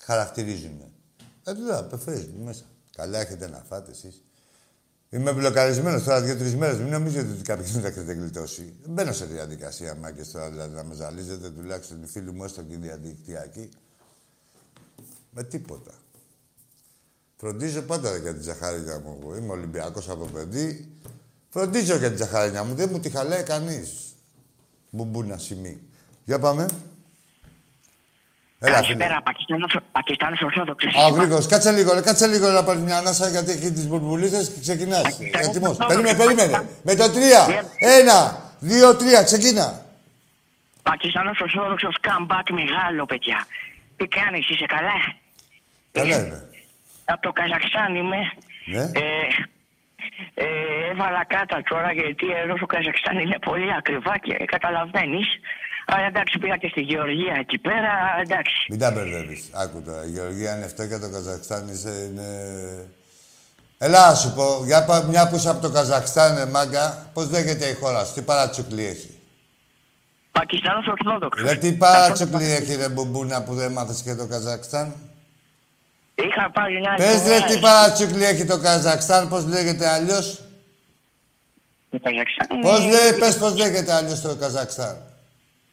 [0.00, 0.80] χαρακτηρίζουν.
[1.44, 2.64] Εδώ, απεφέρεις μέσα.
[2.96, 4.22] Καλά έχετε να φάτε εσείς.
[5.10, 6.78] Είμαι μπλοκαρισμένος τώρα δύο-τρεις μέρες.
[6.78, 8.74] Μην νομίζετε ότι κάποιο δεν θα έχετε γλιτώσει.
[8.82, 12.62] Δεν μπαίνω σε διαδικασία μάγκες τώρα δηλαδή να με ζαλίζετε τουλάχιστον οι φίλοι μου έστω
[12.62, 13.68] και οι διαδικτυακοί.
[15.30, 15.92] Με τίποτα.
[17.42, 19.18] Φροντίζω πάντα για την ζαχαρίνια μου.
[19.22, 20.88] Εγώ Είμαι Ολυμπιακός από παιδί.
[21.48, 22.74] Φροντίζω για την ζαχαρίνια μου.
[22.74, 23.90] Δεν μου τη χαλάει κανείς.
[24.90, 25.80] Μπουμπούνα σημεί.
[26.24, 26.66] Για πάμε.
[28.58, 28.86] Έλα, φίλε.
[28.86, 30.94] Καλησπέρα, Πακιστάνος, Πακιστάνος Ορθόδοξος.
[30.94, 31.46] Α, γρήγορος.
[31.46, 35.18] Κάτσε λίγο, ρε, κάτσε λίγο να πάρεις μια ανάσα γιατί έχει τις μπουρμπουλίθες και ξεκινάς.
[35.32, 35.76] Έτοιμος.
[35.76, 36.68] Περίμενε, περίμενε.
[36.82, 37.66] Με το τρία.
[37.78, 39.22] Ένα, δύο, τρία.
[39.22, 39.86] Ξεκίνα.
[40.82, 43.46] Πακιστάνος Ορθόδοξος comeback μεγάλο, παιδιά.
[43.96, 45.14] Τι κάνεις, είσαι καλά;
[45.92, 46.46] Καλά είμαι.
[47.04, 48.20] Από το Καζακστάν είμαι.
[48.72, 48.82] Ναι.
[48.82, 49.06] Ε,
[50.34, 50.44] ε,
[50.90, 55.26] έβαλα κάτω τώρα γιατί εδώ στο Καζακστάν είναι πολύ ακριβά και καταλαβαίνεις.
[55.86, 57.92] Αλλά εντάξει, πήγα και στη Γεωργία εκεί πέρα,
[58.24, 58.66] εντάξει.
[58.68, 59.50] Μην τα μπερδεύεις.
[59.52, 60.04] Άκου τώρα.
[60.04, 62.26] Η Γεωργία είναι 7 και το Καζακστάν είσαι, είναι...
[63.78, 67.30] Έλα, να σου πω, για πα- μια που είσαι από το Καζακστάν, ε, μάγκα, πώς
[67.30, 69.10] λέγεται η χώρα σου, τι παρατσουκλή έχει;
[70.32, 71.48] Πακιστάνος Ορθόδοξος.
[71.50, 74.94] Ρε, τι παρατσουκλή έχει, ρε, μπουμπούνα, που δεν μάθες και το Καζακστάν;
[76.26, 80.40] Είχα πάρει μια Πες, ρε, φορά τι παρατσουκλή έχει το Καζακστάν, πώς λέγεται αλλιώς;
[81.90, 85.02] Το Καζακστάν; Πώς είναι- λέει, πες πώς λέγεται αλλιώς το Καζακστάν;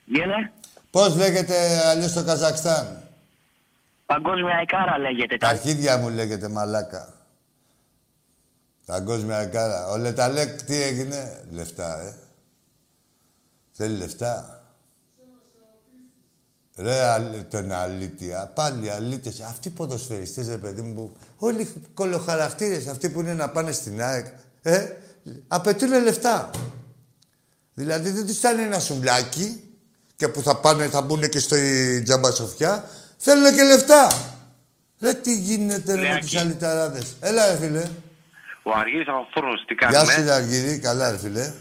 [0.05, 0.51] Γέλα.
[0.91, 3.03] Πώς λέγεται αλλιώς το Καζακστάν;
[4.05, 5.37] Παγκόσμια Ικάρα λέγεται.
[5.37, 7.13] Τα αρχίδια μου λέγεται μαλάκα.
[8.85, 9.87] Παγκόσμια Ικάρα.
[9.87, 12.15] Ο Λεταλέκ τι έγινε; Λεφτά, ε.
[13.71, 14.58] Θέλει λεφτά.
[16.81, 18.51] Ρε, αλ- τον αλήθεια.
[18.55, 19.39] Πάλι αλήτες.
[19.41, 23.71] Αυτοί οι ποδοσφαιριστές, ρε παιδί μου, που- όλοι οι κολοχαρακτήρες, αυτοί που είναι να πάνε
[23.71, 24.25] στην ΑΕΚ,
[24.61, 24.85] ε,
[25.47, 26.49] απαιτούν λεφτά.
[27.73, 29.63] Δηλαδή δεν τους φτάνει ένα σουβλάκι
[30.15, 31.55] και που θα πάνε, θα μπουν και στο
[32.03, 34.11] τζάμπα σοφιά, θέλουν και λεφτά.
[35.01, 36.21] Ρε, τι γίνεται ρε, με Λεάκη.
[36.21, 37.15] τους αλυταράδες.
[37.19, 37.89] Έλα, ρε φίλε.
[38.63, 40.79] Ο Αργύρης από Φούρνος, τι Γεια κάνουμε; σου, ρε Αργυρή.
[40.79, 41.51] Καλά, ρε φίλε.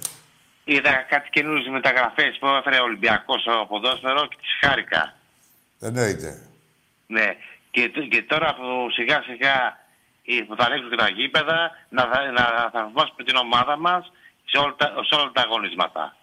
[0.72, 5.02] Είδα κάτι καινούριες μεταγραφές που έφερε ο Ολυμπιακός στο ποδόσφαιρος και τις χάρηκα.
[5.80, 6.30] Εννοείται.
[7.06, 7.28] Ναι.
[7.70, 8.66] Και, τ- και τώρα που
[8.96, 9.56] σιγά σιγά
[10.30, 11.58] ε, που θα ανοίξουν και τα γήπεδα
[11.96, 12.44] να, θα- να
[12.74, 14.12] θαυμάσουμε την ομάδα μας
[14.50, 16.16] σε όλα τα, σε όλα τα αγωνίσματα.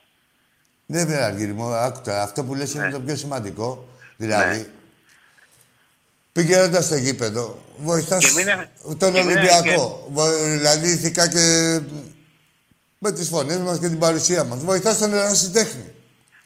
[0.86, 2.22] Ναι, βέβαια, Αργύρη μου, άκου τώρα.
[2.22, 2.84] Αυτό που λες Ναι.
[2.84, 3.88] είναι το πιο σημαντικό.
[4.18, 4.72] Δηλαδή,
[6.32, 8.68] πηγαίνοντας στο γήπεδο, βοηθάς Και μην-
[9.00, 10.08] τον και μην- Ολυμπιακό.
[10.12, 11.44] Βο- Δηλαδή, ηθικά και
[13.06, 14.60] με τις φωνές μας και την παρουσία μας.
[14.64, 15.92] Βοηθάς τον ερασιτέχνη.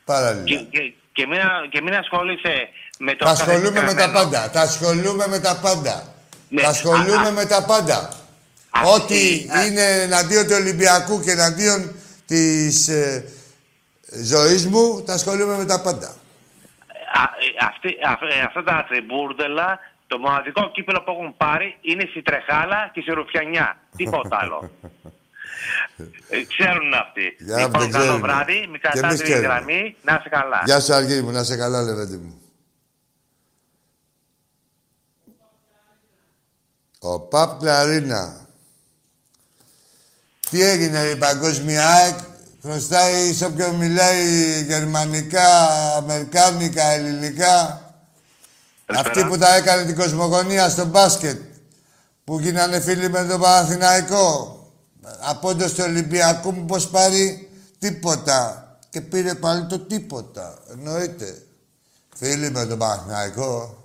[0.05, 0.43] Παράλληλα.
[0.43, 1.39] Και, και, και, μην,
[1.70, 4.30] και μην ασχολείσαι με το Τα ασχολούμαι με τα κατεστραμμένο.
[4.30, 4.49] πάντα.
[4.49, 6.14] Τα ασχολούμαι με τα πάντα.
[6.49, 6.62] Ναι.
[6.62, 7.32] Τα ασχολούμαι Α, α.
[7.32, 8.10] με τα πάντα.
[8.95, 9.38] Ό,τι
[9.68, 11.91] είναι εναντίον του Ολυμπιακού και εναντίον
[12.26, 13.26] της ε,
[14.24, 16.07] ζωής μου, τα ασχολούμαι με τα πάντα.
[17.20, 22.05] Α, ε, αυτή, α, ε, αυτά τα τριμπούρδελα, το μοναδικό κύπελο που έχουν πάρει είναι
[22.10, 23.78] στη Τρεχάλα και στη Ρουφιανιά.
[23.95, 24.60] Τίποτα άλλο.
[26.30, 27.36] Ε, ξέρουν αυτοί.
[27.45, 28.28] Για λοιπόν, δεν καλό ξέρουνε.
[28.28, 29.47] βράδυ, μην Και κρατάτε εμείς τη ξέρουμε.
[29.47, 30.62] γραμμή, να είσαι καλά.
[30.66, 32.41] Γεια σου Αργύρη μου, να σε καλά λεβέντη μου.
[37.00, 38.47] Ο Παπ Κλαρίνα.
[40.50, 42.18] Τι έγινε η παγκόσμια ΑΕΚ,
[42.62, 44.24] χρωστάει σε όποιον μιλάει
[44.64, 45.47] γερμανικά,
[45.97, 47.84] αμερικάνικα, ελληνικά.
[48.86, 51.41] Αυτή που τα έκανε την κοσμογονία στο μπάσκετ,
[52.24, 54.54] που γίνανε φίλοι με τον Παναθηναϊκό.
[55.20, 57.49] Απόντος του Ολυμπιακού μου πως πάρει
[57.80, 58.64] τίποτα.
[58.89, 60.60] Και πήρε πάλι το τίποτα.
[60.72, 61.43] Εννοείται.
[62.16, 63.84] Φίλοι με τον Παναθηναϊκό.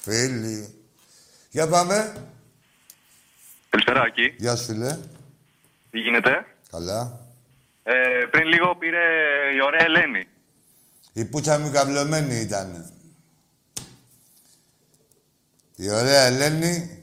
[0.00, 0.74] Φίλοι.
[1.50, 2.12] Για πάμε.
[3.68, 4.34] Καλησπέρα, Άκη.
[4.38, 4.98] Γεια σου φίλε.
[5.90, 7.20] Τι γίνεται; Καλά.
[7.82, 7.92] Ε,
[8.30, 8.98] πριν λίγο πήρε
[9.54, 10.28] η ωραία Ελένη.
[11.12, 12.92] Η πουτσα μου καυλωμένη ήταν.
[15.76, 16.99] Η ωραία Ελένη...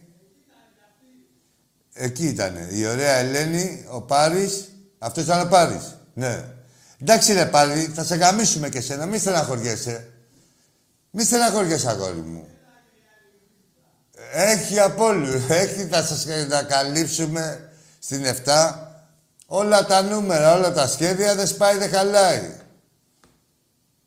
[2.00, 2.56] Εκεί ήταν.
[2.72, 4.72] Η ωραία Ελένη, ο Πάρης...
[5.00, 5.98] Αυτός ήταν ο Πάρης.
[6.14, 6.44] Ναι.
[7.02, 9.06] Εντάξει ρε Πάρη, θα σε γαμίσουμε και σένα.
[9.06, 10.10] Μη στεναχωριέσαι.
[11.12, 12.48] Μη στεναχωριέσαι, αγόρι μου.
[14.34, 15.50] Έχει από όλους.
[15.50, 18.74] Έχει, θα σας να καλύψουμε στην 7.
[19.46, 22.52] Όλα τα νούμερα, όλα τα σχέδια δεν σπάει, δεν χαλάει.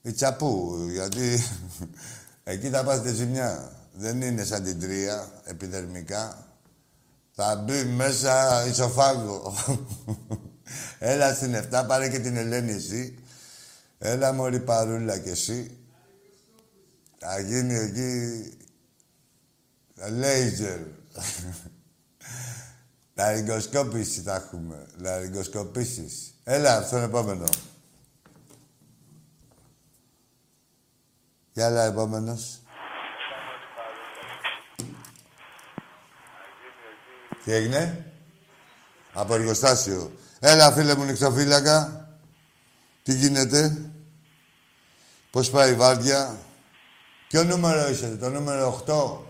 [0.02, 1.44] Η τσαπού, γιατί
[2.44, 3.72] εκεί θα πάτε ζημιά.
[3.92, 6.49] Δεν είναι σαν την τρία, επιδερμικά.
[7.42, 9.54] Θα μπει μέσα ισοφάγο.
[10.98, 13.18] Έλα στην 7, πάρε και την Ελένη εσύ.
[13.98, 15.78] Έλα μωρή παρούλα κι εσύ.
[17.18, 18.52] Θα γίνει εκεί...
[19.94, 20.80] Λέιζερ.
[23.14, 24.86] Λαριγκοσκόπηση θα έχουμε.
[24.96, 26.34] Λαριγκοσκοπήσεις.
[26.44, 27.44] Έλα, στον επόμενο.
[31.52, 32.62] Για άλλα, επόμενος.
[37.44, 38.12] Τι έγινε;
[39.12, 40.12] Από εργοστάσιο.
[40.40, 42.08] Έλα, φίλε μου, νυχτοφύλακα.
[43.02, 43.90] Τι γίνεται;
[45.30, 46.38] Πώς πάει η βάρδια;
[47.28, 49.28] Ποιο νούμερο είσαι, το νούμερο 8.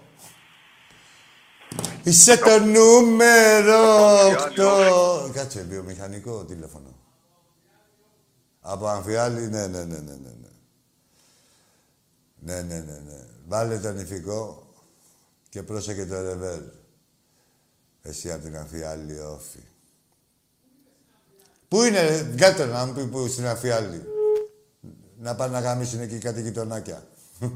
[2.02, 3.78] Είσαι το νούμερο
[5.26, 5.30] 8.
[5.32, 6.96] Κάτσε, βιομηχανικό τηλέφωνο.
[8.60, 10.34] Από Αμφιάλη, ναι, ναι, ναι, ναι, ναι.
[10.40, 10.48] ναι.
[12.42, 13.26] Ναι, ναι, ναι, ναι.
[13.46, 14.66] Βάλε τον ηφικό
[15.48, 16.60] και πρόσεχε το ρεβέρ.
[18.02, 19.58] Εσύ από την Αμφιάλη, όφη.
[21.68, 24.02] Πού είναι, ρε, βγάλτε να μου πει που στην Αμφιάλη.
[25.18, 27.06] Να πάνε να γαμίσουν εκεί κάτι γειτονάκια.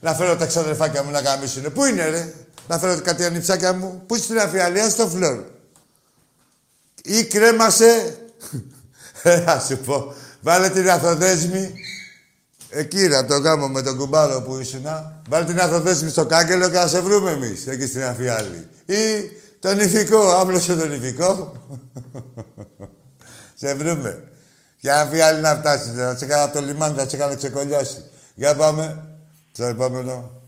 [0.00, 1.72] να φέρω τα ξαδερφάκια μου να γαμίσουν.
[1.72, 2.34] Πού είναι, ρε;
[2.68, 4.02] Να φέρω κάτι ανιψάκια μου.
[4.06, 5.44] Πού στην Αμφιάλη, στο φλόρ.
[7.02, 8.16] Ή κρέμασε.
[9.22, 10.14] Ε, να σου πω.
[10.40, 11.74] Βάλε την αθοδέσμη.
[12.70, 14.86] Εκεί ρε, από το γάμο με τον κουμπάρο που ήσουν.
[15.28, 18.68] Βάλε την αθοδέσμη στο κάγκελο και να σε βρούμε εμείς, εκεί στην Αφιάλη.
[18.86, 21.52] Ή τον ηθικό, άπλωσε τον ηθικό.
[23.60, 24.24] σε βρούμε.
[24.78, 28.04] Για Αφιάλη να φτάσεις, να σε κάνω από το λιμάνι, θα σε κάνω ξεκολλιάσει.
[28.34, 29.04] Για πάμε.
[29.52, 30.40] Στο επόμενο.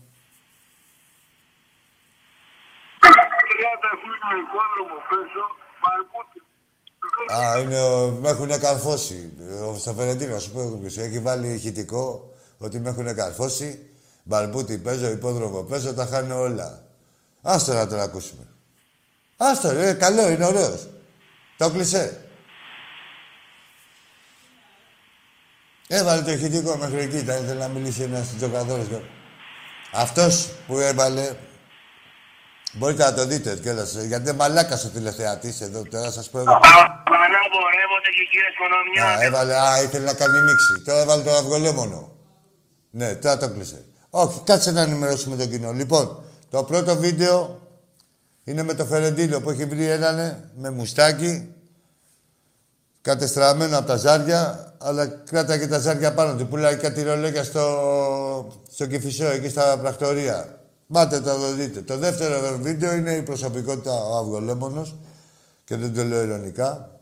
[7.31, 8.09] Α, είναι ο...
[8.09, 9.31] με έχουν καρφώσει.
[9.69, 10.97] Ο στο Φερεντίνο, σου πω εγώ ποιος.
[10.97, 13.79] Έχει βάλει ηχητικό ότι με έχουν καρφώσει.
[14.23, 16.83] Μπαρμπούτι παίζω, υπόδρομο παίζω, τα χάνω όλα.
[17.41, 18.47] Άστο να τον ακούσουμε.
[19.37, 20.87] Άστο, ρε, καλό, είναι ωραίος.
[21.57, 22.25] Το κλεισέ.
[25.87, 28.85] Έβαλε το ηχητικό μέχρι εκεί, ήταν ήθελε να μιλήσει ένας τζοκαδόρος.
[29.93, 31.35] Αυτός που έβαλε,
[32.73, 36.45] μπορείτε να το δείτε κιόλας, γιατί είναι μαλάκας ο τηλεθεατής εδώ, τώρα σας πω εγώ.
[36.45, 39.05] Πανά πορεύονται και κύριε Κονομιά.
[39.05, 40.83] Α, έβαλε, α, ήθελε να κάνει μίξη.
[40.85, 42.11] Τώρα έβαλε τον αυγολέμονο.
[42.89, 43.85] Ναι, τώρα το κλείσε.
[44.09, 45.71] Όχι, κάτσε να ενημερώσουμε τον κοινό.
[45.71, 47.61] Λοιπόν, το πρώτο βίντεο
[48.43, 51.53] είναι με το Φερεντίνο που έχει βρει έναν με μουστάκι,
[53.01, 56.47] κατεστραμμένο από τα ζάρια, αλλά κράτα και τα ζάρια πάνω του.
[56.47, 60.62] Πουλάει κάτι ρολόγια στο, στο Κηφισό, εκεί στα πρακτορία.
[60.93, 61.81] Πάτε το το δείτε.
[61.81, 64.95] Το δεύτερο βίντεο είναι η προσωπικότητα ο Αυγολέμονος
[65.63, 66.99] και δεν το λέω ειρωνικά.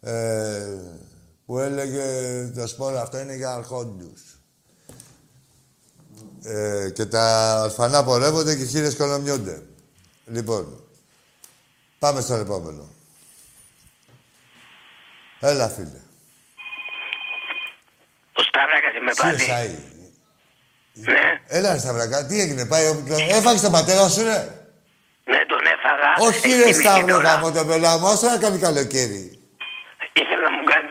[0.00, 0.78] Ε,
[1.46, 2.04] που έλεγε
[2.54, 4.22] το σπόρο αυτό είναι για αρχόντους.
[6.42, 9.62] Ε, και τα αλφανά πορεύονται και οι χείρες κολομιώνται.
[10.26, 10.84] Λοιπόν,
[11.98, 12.88] πάμε στο επόμενο.
[15.40, 16.00] Έλα, φίλε.
[18.32, 19.93] Ο Σταυράκας είμαι πάλι.
[20.96, 21.12] CSI.
[21.12, 22.84] Ναι, Έλα, ρε Σταυρακα, τι έγινε, πάει...
[22.86, 23.04] ο-
[23.38, 24.38] Έφαγες τον πατέρα σου, ρε;
[25.32, 26.08] ναι, τον έφαγα.
[26.28, 27.28] Όχι, Έχει ρε κοιμηθεί Σταύρο, τώρα.
[27.28, 29.22] γάμο το πελά μου, όσο να κάνει καλοκαίρι.
[30.20, 30.88] Ήθελα να μου κάνει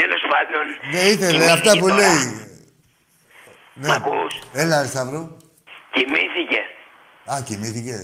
[0.00, 0.64] τέλος πάντων.
[0.92, 1.94] Ναι, ήθελε, κοιμήθηκε αυτά που τώρα.
[2.00, 2.22] λέει.
[3.80, 3.94] Μ' Ναι.
[3.96, 4.32] ακούς;
[4.62, 5.22] Έλα, ρε Σταύρο.
[5.94, 6.60] Κοιμήθηκε.
[7.32, 7.96] Α, κοιμήθηκε.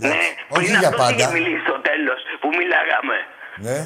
[0.00, 0.28] Ναι, Εντάξει.
[0.48, 1.34] πριν Όχι για αυτός είχε πάντα.
[1.36, 3.16] μιλήσει στο τέλος που μιλάγαμε.
[3.66, 3.78] Ναι.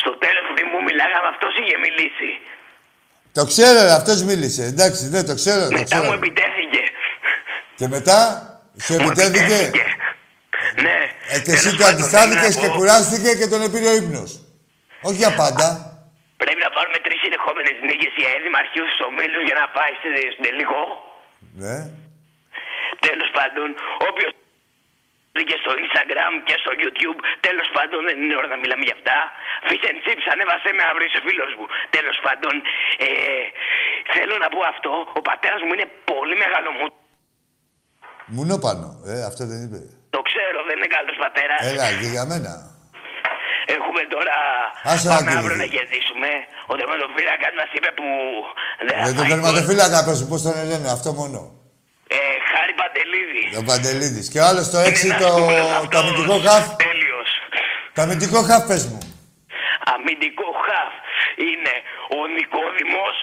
[0.00, 2.30] Στο τέλος πριν που μιλάγαμε αυτός είχε μιλήσει.
[3.36, 4.62] Το ξέρω, ρε, αυτός μίλησε.
[4.72, 6.04] Εντάξει, ναι, το ξέρω, το Μετά ξέρω.
[6.04, 6.82] μου επιτέθηκε.
[7.78, 8.18] Και μετά,
[8.84, 9.58] σου επιτέθηκε.
[10.84, 10.96] Ναι.
[11.34, 13.88] Ε, και εσύ Τέλος το πάντων, αντιστάθηκες θέλω και να πω, κουράστηκε και τον επήρε
[13.92, 14.30] ο ύπνος.
[15.08, 15.66] Όχι για πάντα.
[16.42, 20.30] Πρέπει να πάρουμε τρεις συνεχόμενες νίκες για έδημα αρχείους στους ομίλους για να πάει στη-
[20.34, 20.82] στον τελικό.
[21.62, 21.76] Ναι.
[23.06, 23.66] Τέλος πάντων,
[24.08, 24.32] όποιος
[25.50, 29.16] και στο Instagram και στο YouTube, τέλος πάντων δεν είναι ώρα να μιλάμε για αυτά.
[29.68, 31.66] Fish and chips ανέβασε με αύριο είσαι φίλος μου.
[31.96, 32.54] Τέλος πάντων,
[33.06, 33.08] ε,
[34.14, 36.86] θέλω να πω αυτό, ο πατέρας μου είναι πολύ μεγάλο μου.
[38.34, 38.86] Μουνό πάνω.
[39.12, 39.78] Ε, αυτό δεν είπε.
[40.14, 41.60] Το ξέρω, δεν είναι καλός πατέρας.
[41.70, 42.52] Έλα, και για μένα.
[43.76, 44.36] Έχουμε τώρα.
[44.92, 45.38] Άσε να πάμε κοιμηθεί.
[45.40, 46.30] αύριο να κερδίσουμε.
[46.70, 48.06] Ο τερματοφύλακας μας είπε που.
[48.86, 49.30] δεν θα Με τον φάει γκολ.
[49.32, 51.38] τερματοφύλακα, πες μου, πώς τον λένε, αυτό μόνο.
[52.08, 52.16] Ε,
[52.52, 53.42] Χάρη Παντελίδη.
[53.60, 54.26] Ο Παντελίδης.
[54.32, 54.84] Και ο άλλος το 6,
[55.22, 55.28] το,
[55.90, 56.64] το αμυντικό χαφ.
[56.76, 57.30] Τέλειος.
[57.94, 58.98] Το αμυντικό χαφ, πες μου.
[59.94, 60.92] Αμυντικό χαφ
[61.48, 61.74] είναι
[62.18, 63.14] ο Νικόδημος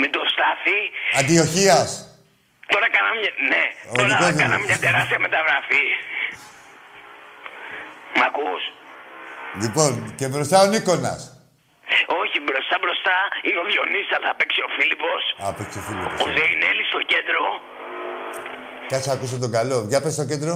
[0.00, 0.80] με το Στάθη.
[1.20, 1.88] Αντιοχίας.
[2.72, 3.32] Τώρα κάναμε μια...
[3.52, 4.40] Ναι, Ο τώρα Νικόδημος.
[4.42, 5.84] κάναμε μια τεράστια μεταγραφή.
[8.16, 8.62] Μ' ακούς;
[9.62, 11.37] Λοιπόν, και μπροστά ο Νίκονας.
[12.28, 13.16] Όχι, μπροστά μπροστά
[13.46, 15.22] είναι ο Διονύσης, αλλά θα παίξει ο Φίλιππος.
[15.44, 16.18] Α, παίξει ο Φίλιππος.
[16.24, 17.42] Ο Ζεϊνέλης στο κέντρο.
[18.92, 19.78] Κάτσε να ακούσω τον καλό.
[19.90, 20.54] Για πες στο κέντρο.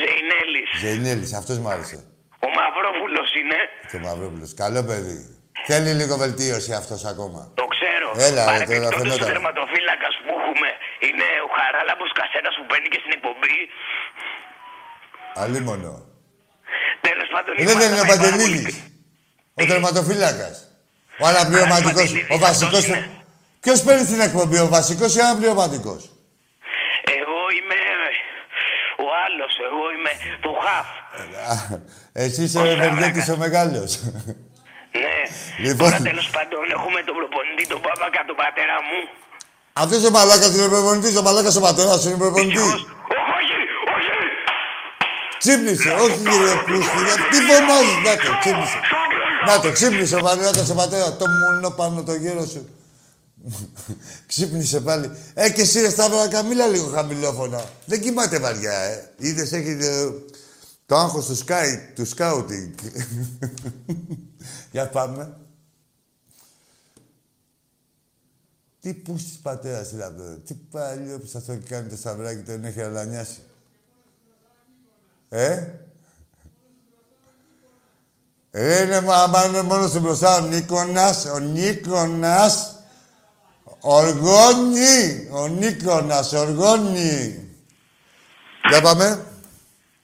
[0.00, 0.68] Ζεϊνέλης.
[0.82, 1.98] Ζεϊνέλης, αυτός μ' άρεσε.
[2.46, 3.58] Ο Μαυρόπουλος είναι.
[3.90, 4.50] Και ο Μαυρόπουλος.
[4.62, 5.20] Καλό παιδί.
[5.68, 7.40] Θέλει λίγο βελτίωση αυτός ακόμα.
[7.60, 8.08] Το ξέρω.
[8.28, 9.28] Έλα, ρε, τώρα Παρεπιπτόντως, ο φαινόταν.
[9.32, 10.68] τερματοφύλακας που έχουμε
[11.06, 13.58] είναι ο Χαράλαμπος Κασέρας που μπαίνει και στην εκπομπή.
[15.42, 15.94] Αλίμονο.
[17.08, 18.76] Τέλος πάντων, Είναι δεν είναι ο είμαστε πάρα πολύ Παντελίδης.
[19.60, 20.56] Ο τερματοφύλακας.
[21.18, 22.12] Ο αναπληρωματικός.
[22.30, 22.84] Ο βασικός.
[23.60, 26.00] Ποιος παίρνει την εκπομπή, ο βασικός ή ο αναπληρωματικός;
[27.20, 27.78] Εγώ είμαι
[29.04, 30.12] ο άλλος, εγώ είμαι
[30.44, 30.88] το χαφ.
[31.52, 31.78] Α,
[32.12, 33.90] Εσύ είσαι ο Ευεργέτης ο μεγάλος.
[35.02, 35.16] Ναι.
[35.66, 35.90] Λοιπόν.
[35.90, 39.00] Τώρα τέλος πάντων έχουμε τον προπονητή, τον Παπακα, τον πατέρα μου.
[39.82, 42.72] Αυτός ο μαλάκας είναι προπονητής, ο μαλάκας ο πατέρας σου είναι προπονητής.
[43.36, 43.56] Όχι,
[43.96, 44.16] όχι.
[45.42, 47.00] Ξύπνησε, όχι κύριε Κρούστη,
[47.30, 48.78] τι φωνάζεις, να το, ξύπνησε.
[49.46, 52.68] Να το, ξύπνησε ο μαλάκας ο πατέρα, το μουνό πάνω το γέρο σου.
[54.26, 55.10] ξύπνησε πάλι.
[55.34, 57.64] Ε, και εσύ ρε Σταύρακα, μίλα λίγο χαμηλόφωνα.
[57.86, 59.12] Δεν κοιμάται βαριά, ε.
[59.18, 60.10] Είδες, έχει ε,
[60.86, 62.74] το άγχος του σκάι, του σκάουτινγκ.
[64.72, 65.36] Για πάμε.
[68.80, 70.22] Τι πούστης πατέρας είναι αυτό.
[70.22, 73.38] Τι παλιό που σας το έχει κάνει το σταυράκι, τον έχει αλανιάσει.
[75.28, 75.64] Ε;
[78.58, 82.74] Ε, είναι, μα- άμα είναι μόνο στην μπροστά ο Νίκονας, ο Νίκονας,
[83.80, 87.48] οργώνει, ο Νίκονας, οργώνει.
[88.68, 89.26] Για πάμε.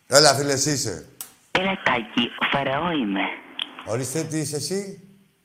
[0.06, 1.06] Έλα, φίλε, εσύ είσαι.
[1.50, 3.20] Έλα, Τάκη, ο Φαραώ είμαι.
[3.86, 5.00] Ορίστε, τι είσαι εσύ;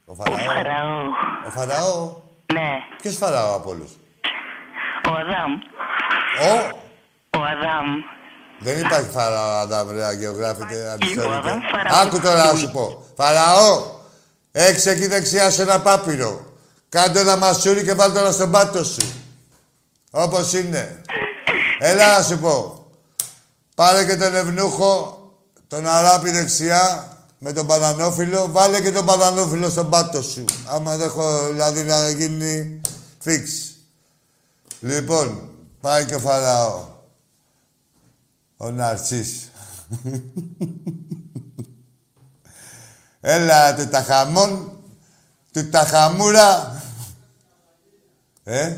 [0.05, 0.37] Ο Ο Φαραώ.
[0.37, 1.03] Φαραώ.
[1.47, 2.15] Ο Φαραώ.
[2.53, 2.69] Ναι,
[3.01, 3.91] Ποιος Φαραώ από όλους;
[5.09, 5.51] ο Αδάμ.
[6.49, 6.77] Ο;
[7.39, 7.87] Ο Αδάμ.
[8.59, 11.35] Δεν υπάρχει φαραώ, Αδάμ, ρε, αγιογράφητε, αντιστρέφεται.
[11.35, 12.01] Αδάμ, φαραώ.
[12.01, 13.05] Άκου τώρα να σου πω.
[13.15, 13.85] Φαραώ,
[14.51, 16.45] έξω εκεί δεξιά σε ένα πάπυρο.
[16.89, 19.13] Κάντε ένα μασούρι και βάλτε ένα στον πάτο σου.
[20.11, 21.01] Όπως είναι.
[21.79, 22.85] Έλα να σου πω.
[23.75, 25.21] Πάρε και τον ευνούχο,
[25.67, 28.47] τον αράπη δεξιά, με τον μπανανόφιλο.
[28.51, 30.45] Βάλε και τον μπανανόφιλο στον πάτο σου.
[30.65, 32.81] Άμα δεν έχω, δηλαδή, να γίνει
[33.19, 33.51] φίξ.
[34.79, 35.49] Λοιπόν,
[35.81, 36.95] πάει και ο Φαραώ.
[38.57, 39.51] Ο Ναρσής.
[43.21, 44.79] Έλα, του ταχαμών,
[45.51, 46.81] του ταχαμούρα.
[48.43, 48.75] Ε,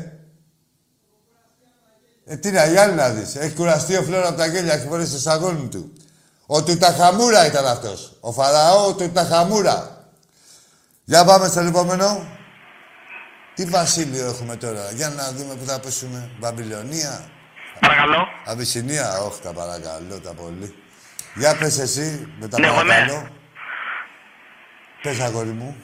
[2.24, 3.36] ε, τι να, για να δεις.
[3.36, 5.92] Έχει κουραστεί ο Φλόρα από τα γέλια, έχει φορέσει το σαγόνι του.
[6.46, 8.16] Ο Τουταχαμούρα ήταν αυτός.
[8.20, 10.04] Ο Φαραώ ο Τουταχαμούρα.
[11.04, 12.26] Για πάμε στο επόμενο.
[13.54, 14.90] Τι βασίλειο έχουμε τώρα.
[14.90, 16.30] Για να δούμε που θα πέσουμε.
[16.40, 17.30] Βαμπυλωνία.
[17.80, 18.28] Παρακαλώ.
[18.44, 19.18] Αβυσσινία.
[19.18, 20.74] Όχι, τα παρακαλώ, τα πολύ.
[21.34, 22.92] Για πες εσύ, με τα Ναι, εγώ είμαι.
[22.94, 23.28] παρακαλώ.
[25.02, 25.76] Πες, αγόρι μου.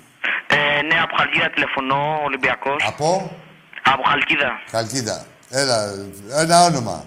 [0.46, 2.84] Ε, ναι, από Χαλκίδα τηλεφωνώ, Ολυμπιακός.
[2.86, 3.36] Από;
[3.84, 4.60] Από Χαλκίδα.
[4.70, 5.26] Χαλκίδα.
[5.50, 5.84] Έλα,
[6.36, 7.04] ένα όνομα.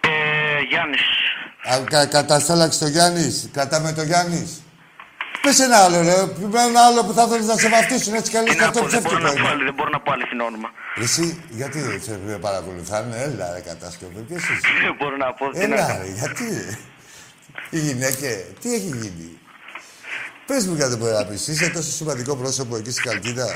[0.00, 1.02] Ε, Γιάννης.
[1.72, 3.50] Α, κα, καταστάλαξε το Γιάννης.
[3.52, 4.62] Κρατάμε το Γιάννης.
[5.42, 6.16] Πες ένα άλλο, ρε.
[6.54, 8.68] Με ένα άλλο που θα θέλεις να σε βαφτίσουν έτσι κι αλλιώς Τι και να
[8.68, 9.48] αυτό πω, δεν μπορώ ψεύτικο να πω, είναι.
[9.52, 10.68] άλλη- δεν μπορώ να πω αληθινό όνομα.
[11.04, 12.12] Εσύ, γιατί δεν σε
[12.46, 14.60] παρακολουθάνε, έλα ρε κατάσκοπε, ποιος είσαι.
[14.84, 15.44] Δεν μπορώ να πω.
[15.50, 16.02] τι να Έλα κάνω.
[16.02, 16.78] ρε, γιατί; Ρε.
[17.70, 19.28] Οι γυναίκες, τι έχει γίνει;
[20.46, 23.46] Πες μου γιατί μπορεί να πεις, είσαι τόσο σημαντικό πρόσωπο εκεί στην Καλκίδα;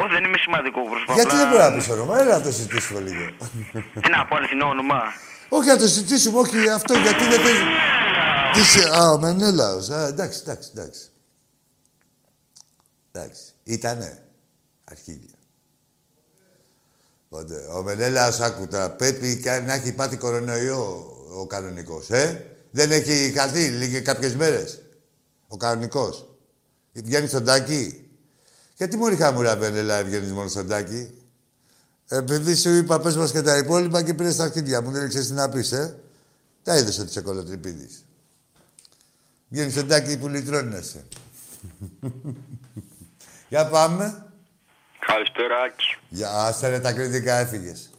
[0.00, 1.12] Όχι, δεν είμαι σημαντικό πρόσωπο.
[1.18, 3.24] Γιατί απλά- δεν μπορεί να πεις όνομα, έλα να το συζητήσουμε λίγο.
[4.02, 4.98] Τι να πω, αληθινό όνομα.
[5.56, 7.64] όχι να το συζητήσουμε, όχι αυτό, γιατί δεν θέλει.
[8.54, 11.00] Τι είσαι, α, ο Μενέλαος, α, εντάξει, εντάξει, εντάξει.
[13.12, 14.22] Εντάξει, ήτανε
[14.84, 15.34] αρχίδια.
[17.28, 22.90] Οπότε, ο Μενέλαος, άκου τώρα, πρέπει κα- να έχει πάθει κορονοϊό ο κανονικός, ε; Δεν
[22.90, 24.82] έχει χαθεί λίγε κάποιες μέρες.
[25.48, 26.36] Ο κανονικός.
[26.92, 28.10] Βγαίνει στον τάκι.
[28.76, 31.10] Γιατί μόλι χαμουρά Μενέλα βγαίνεις μόνο στον τάκι.
[32.08, 35.26] Επειδή σου είπα πες μας και τα υπόλοιπα και πήρες τα αρχίδια μου, δεν ξέρεις
[35.26, 35.98] τι να πεις, ε;
[36.62, 38.04] Τα είδες ότι είσαι κολοτρυπίδης.
[39.52, 41.04] Βγαίνεις στον τάκι που λυτρώνεσαι.
[43.48, 44.32] Για πάμε.
[44.98, 45.98] Καλησπέρα, Άκης.
[46.08, 47.90] Για άστα ρε τα κριτικά έφυγες.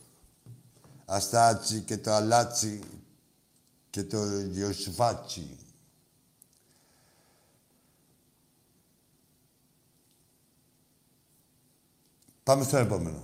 [1.06, 2.80] Αστάτσι και το αλάτσι
[3.90, 5.58] και το γιοσουφάτσι.
[12.44, 13.24] Πάμε στο επόμενο.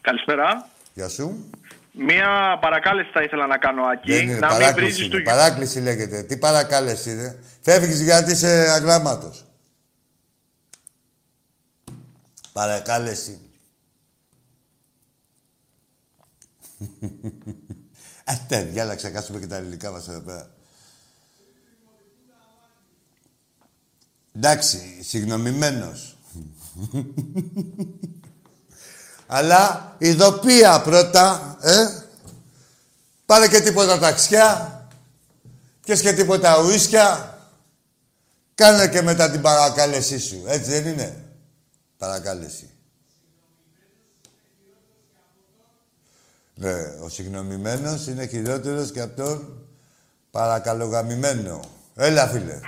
[0.00, 0.68] Καλησπέρα.
[0.94, 1.50] Γεια σου.
[2.00, 4.12] Μία παρακάλεση θα ήθελα να κάνω, Άκη.
[4.12, 5.16] Δεν είναι, να μην παράκληση βρίζεις είναι.
[5.16, 6.22] του Παράκληση λέγεται.
[6.22, 9.44] Τι παρακάλεση είναι; Φεύγεις γιατί είσαι αγράμματος.
[12.52, 13.40] Παρακάλεση.
[18.24, 20.50] Ατέ, διάλα, ξεχάσουμε και τα ελληνικά μας εδώ πέρα.
[24.36, 26.16] Εντάξει, συγγνωμημένος.
[29.30, 31.86] Αλλά ειδοποία πρώτα, ε.
[33.26, 34.72] Πάρε και τίποτα ταξιά.
[35.84, 37.38] Πιες και τίποτα ουίσκια.
[38.54, 40.44] Κάνε και μετά την παρακάλεσή σου.
[40.46, 41.24] Έτσι δεν είναι;
[41.98, 42.70] Παρακάλεση.
[46.54, 46.72] Ναι,
[47.02, 49.66] ο συγγνωμημένος είναι χειρότερος και από τον
[50.30, 51.60] παρακαλογαμημένο.
[51.94, 52.60] Έλα, φίλε.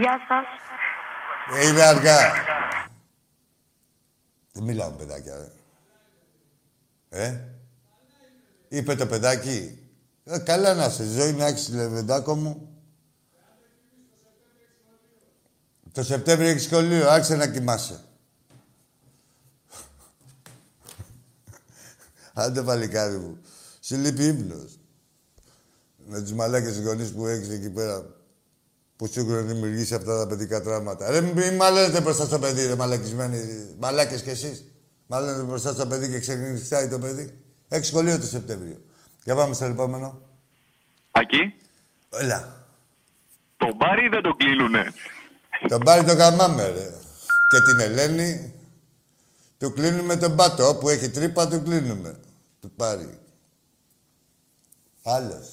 [0.00, 0.46] Γεια σας.
[1.58, 2.18] Ε, Είναι αργά.
[4.52, 5.57] Δεν μιλάω με παιδάκια, ρε.
[7.08, 7.38] Ε;
[8.68, 9.78] Είπε το παιδάκι.
[10.24, 12.68] Ε, καλά να σε ζωή να έχεις λεβεντάκο μου.
[15.92, 18.00] Το Σεπτέμβριο έχεις σχολείο, άρχισε να κοιμάσαι.
[22.32, 23.38] Άντε παλικάρι μου.
[23.80, 24.78] Σου λείπει ύπνος.
[26.06, 28.06] Με τους μαλάκες γονείς που έχεις εκεί πέρα
[28.96, 31.10] που σου έχουν δημιουργήσει αυτά τα παιδικά τραύματα.
[31.10, 33.38] Ρε μην μαλαίνετε μπροστά στο παιδί, ρε μαλακισμένοι.
[33.78, 34.64] Μαλάκες κι εσείς.
[35.10, 37.38] Μαλαίνετε μπροστά στο παιδί και ξενυχτάει το παιδί.
[37.68, 38.80] Έχει σχολείο το Σεπτέμβριο.
[39.24, 40.20] Για πάμε στο επόμενο.
[41.10, 41.54] Ακή,
[42.10, 42.66] Έλα.
[43.56, 44.92] τον μπάρι δεν τον κλείνουνε.
[45.68, 46.94] Τον πάρει το καμάμε, ρε.
[47.50, 48.54] Και την Ελένη
[49.58, 50.68] του κλείνουμε τον πάτο.
[50.68, 52.20] Όπου έχει τρύπα του κλείνουμε.
[52.60, 53.18] Του πάρει.
[55.02, 55.48] Άλλος.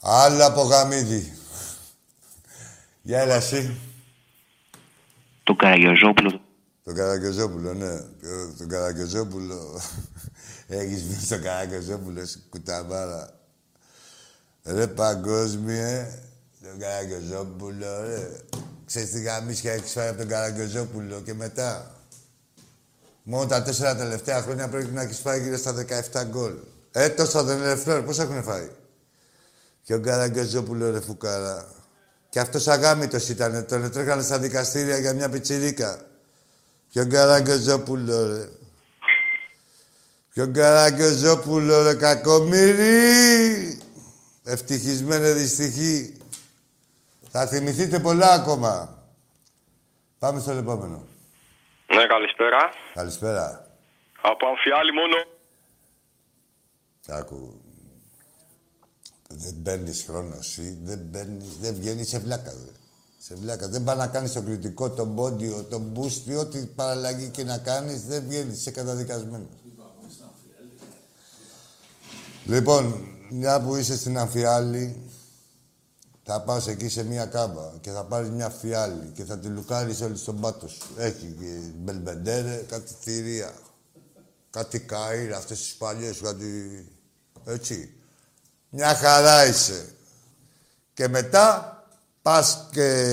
[0.00, 1.32] Άλλο από γαμίδι.
[3.02, 3.76] Γεια έλα εσύ.
[5.42, 6.40] Τον Καραγιοζόπουλο.
[6.84, 8.00] Τον Καραγκεζόπουλο, ναι.
[8.20, 9.80] Ποιο- Τον Καραγκεζόπουλο.
[10.66, 13.38] Έχεις βγει στον Καραγκεζόπουλο, σε κουταβάρα.
[14.64, 16.06] Ρε παγκόσμιε,
[16.62, 18.30] τον Καραγκεζόπουλο, ρε.
[18.86, 21.94] Ξέρεις τι γαμίσια έχεις φάει από τον Καραγκεζόπουλο και μετά;
[23.22, 25.72] Μόνο τα τέσσερα τελευταία χρόνια πρέπει να έχεις φάει γύρω στα
[26.12, 26.54] 17 γκολ.
[26.92, 28.02] Ε, τόσο δεν είναι φλόρ.
[28.02, 28.68] Πώς έχουν φάει;
[29.82, 31.66] Και ο Καραγκεζόπουλο ρε φουκάρα.
[32.28, 33.66] Και αυτός αγάμητος ήταν.
[33.66, 36.06] Τον τρέχανε στα δικαστήρια για μια πιτσιρίκα.
[36.94, 38.48] Και ο Καραγκεζόπουλο ρε.
[40.32, 43.80] Και ο Καραγκεζόπουλο ρε κακομύρι.
[44.44, 46.16] Ευτυχισμένε δυστυχή.
[47.30, 49.02] Θα θυμηθείτε πολλά ακόμα.
[50.18, 51.06] Πάμε στο επόμενο.
[51.94, 52.72] Ναι, καλησπέρα.
[52.94, 53.76] Καλησπέρα.
[54.20, 55.16] Από αμφιάλη μόνο.
[57.06, 57.60] Άκου.
[59.28, 62.50] Δεν παίρνει χρόνος εσύ, δεν παίρνει, δεν βγαίνεις σε βλάκα.
[62.50, 62.83] Δε.
[63.26, 63.68] Σε βλάκα.
[63.68, 68.04] Δεν πάει να κάνεις το κριτικό, τον πόντιο, τον μπούστι, ό,τι παραλλαγή και να κάνεις,
[68.04, 69.48] δεν βγαίνεις, είσαι καταδικασμένος.
[72.44, 75.10] Λοιπόν, μια που είσαι στην αμφιάλη,
[76.22, 80.00] θα πας εκεί σε μια κάμπα και θα πάρεις μια φιάλη και θα τη λουκάρεις
[80.00, 80.82] όλη στον πάτο σου.
[80.96, 83.54] Έχει και μπελμπεντέρε, κάτι θηρία,
[84.50, 86.48] κάτι καΐρ, αυτές τις παλιές, κάτι...
[87.44, 87.94] Έτσι.
[88.70, 89.94] Μια χαρά είσαι.
[90.94, 91.73] Και μετά
[92.24, 93.06] πας και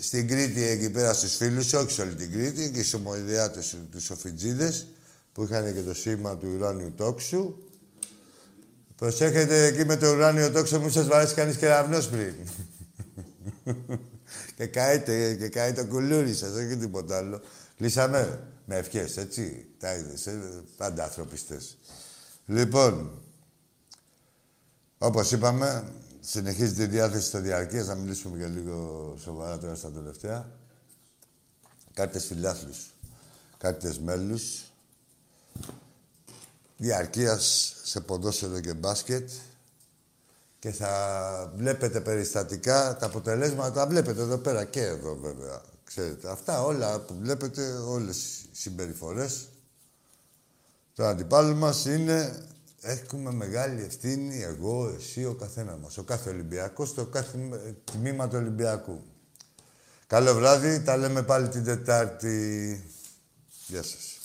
[0.00, 3.76] στην Κρήτη εκεί πέρα στους φίλους σου, όχι σε όλη την Κρήτη, και στους ομοειδεάτες
[3.90, 4.86] τους Σοφιτζίδες,
[5.32, 7.54] που είχαν και το σήμα του ουράνιου τόξου.
[8.96, 12.34] Προσέχετε εκεί με το ουράνιο τόξο, μου σας βαρέσει κανείς κεραυνός πριν.
[14.56, 17.40] και καείτε, και καεί το κουλούρι σας, όχι τίποτα άλλο.
[17.76, 19.66] Λύσαμε με ευχές, έτσι.
[19.78, 21.78] Τα είδες, ε, πάντα ανθρωπιστές.
[22.46, 23.22] Λοιπόν,
[24.98, 25.92] όπως είπαμε,
[26.30, 30.48] συνεχίζει τη διάθεση στο διαρκείας, να μιλήσουμε και λίγο σοβαρά τώρα στα τελευταία.
[31.94, 32.94] Κάρτες φιλάθλους,
[33.58, 34.64] κάρτες μέλους,
[36.76, 39.30] διαρκείας σε ποδόσφαιρο και μπάσκετ.
[40.58, 45.62] Και θα βλέπετε περιστατικά τα αποτελέσματα, τα βλέπετε εδώ πέρα και εδώ βέβαια.
[45.84, 49.48] Ξέρετε, αυτά όλα που βλέπετε, όλες οι συμπεριφορές.
[50.94, 52.46] Το αντιπάλου μας είναι
[52.80, 55.98] έχουμε μεγάλη ευθύνη εγώ, εσύ, ο καθένας μας.
[55.98, 57.38] Ο κάθε Ολυμπιακός, το κάθε
[57.84, 59.02] τμήμα του Ολυμπιακού.
[60.06, 62.84] Καλό βράδυ, τα λέμε πάλι την Τετάρτη.
[63.66, 64.17] Γεια σας.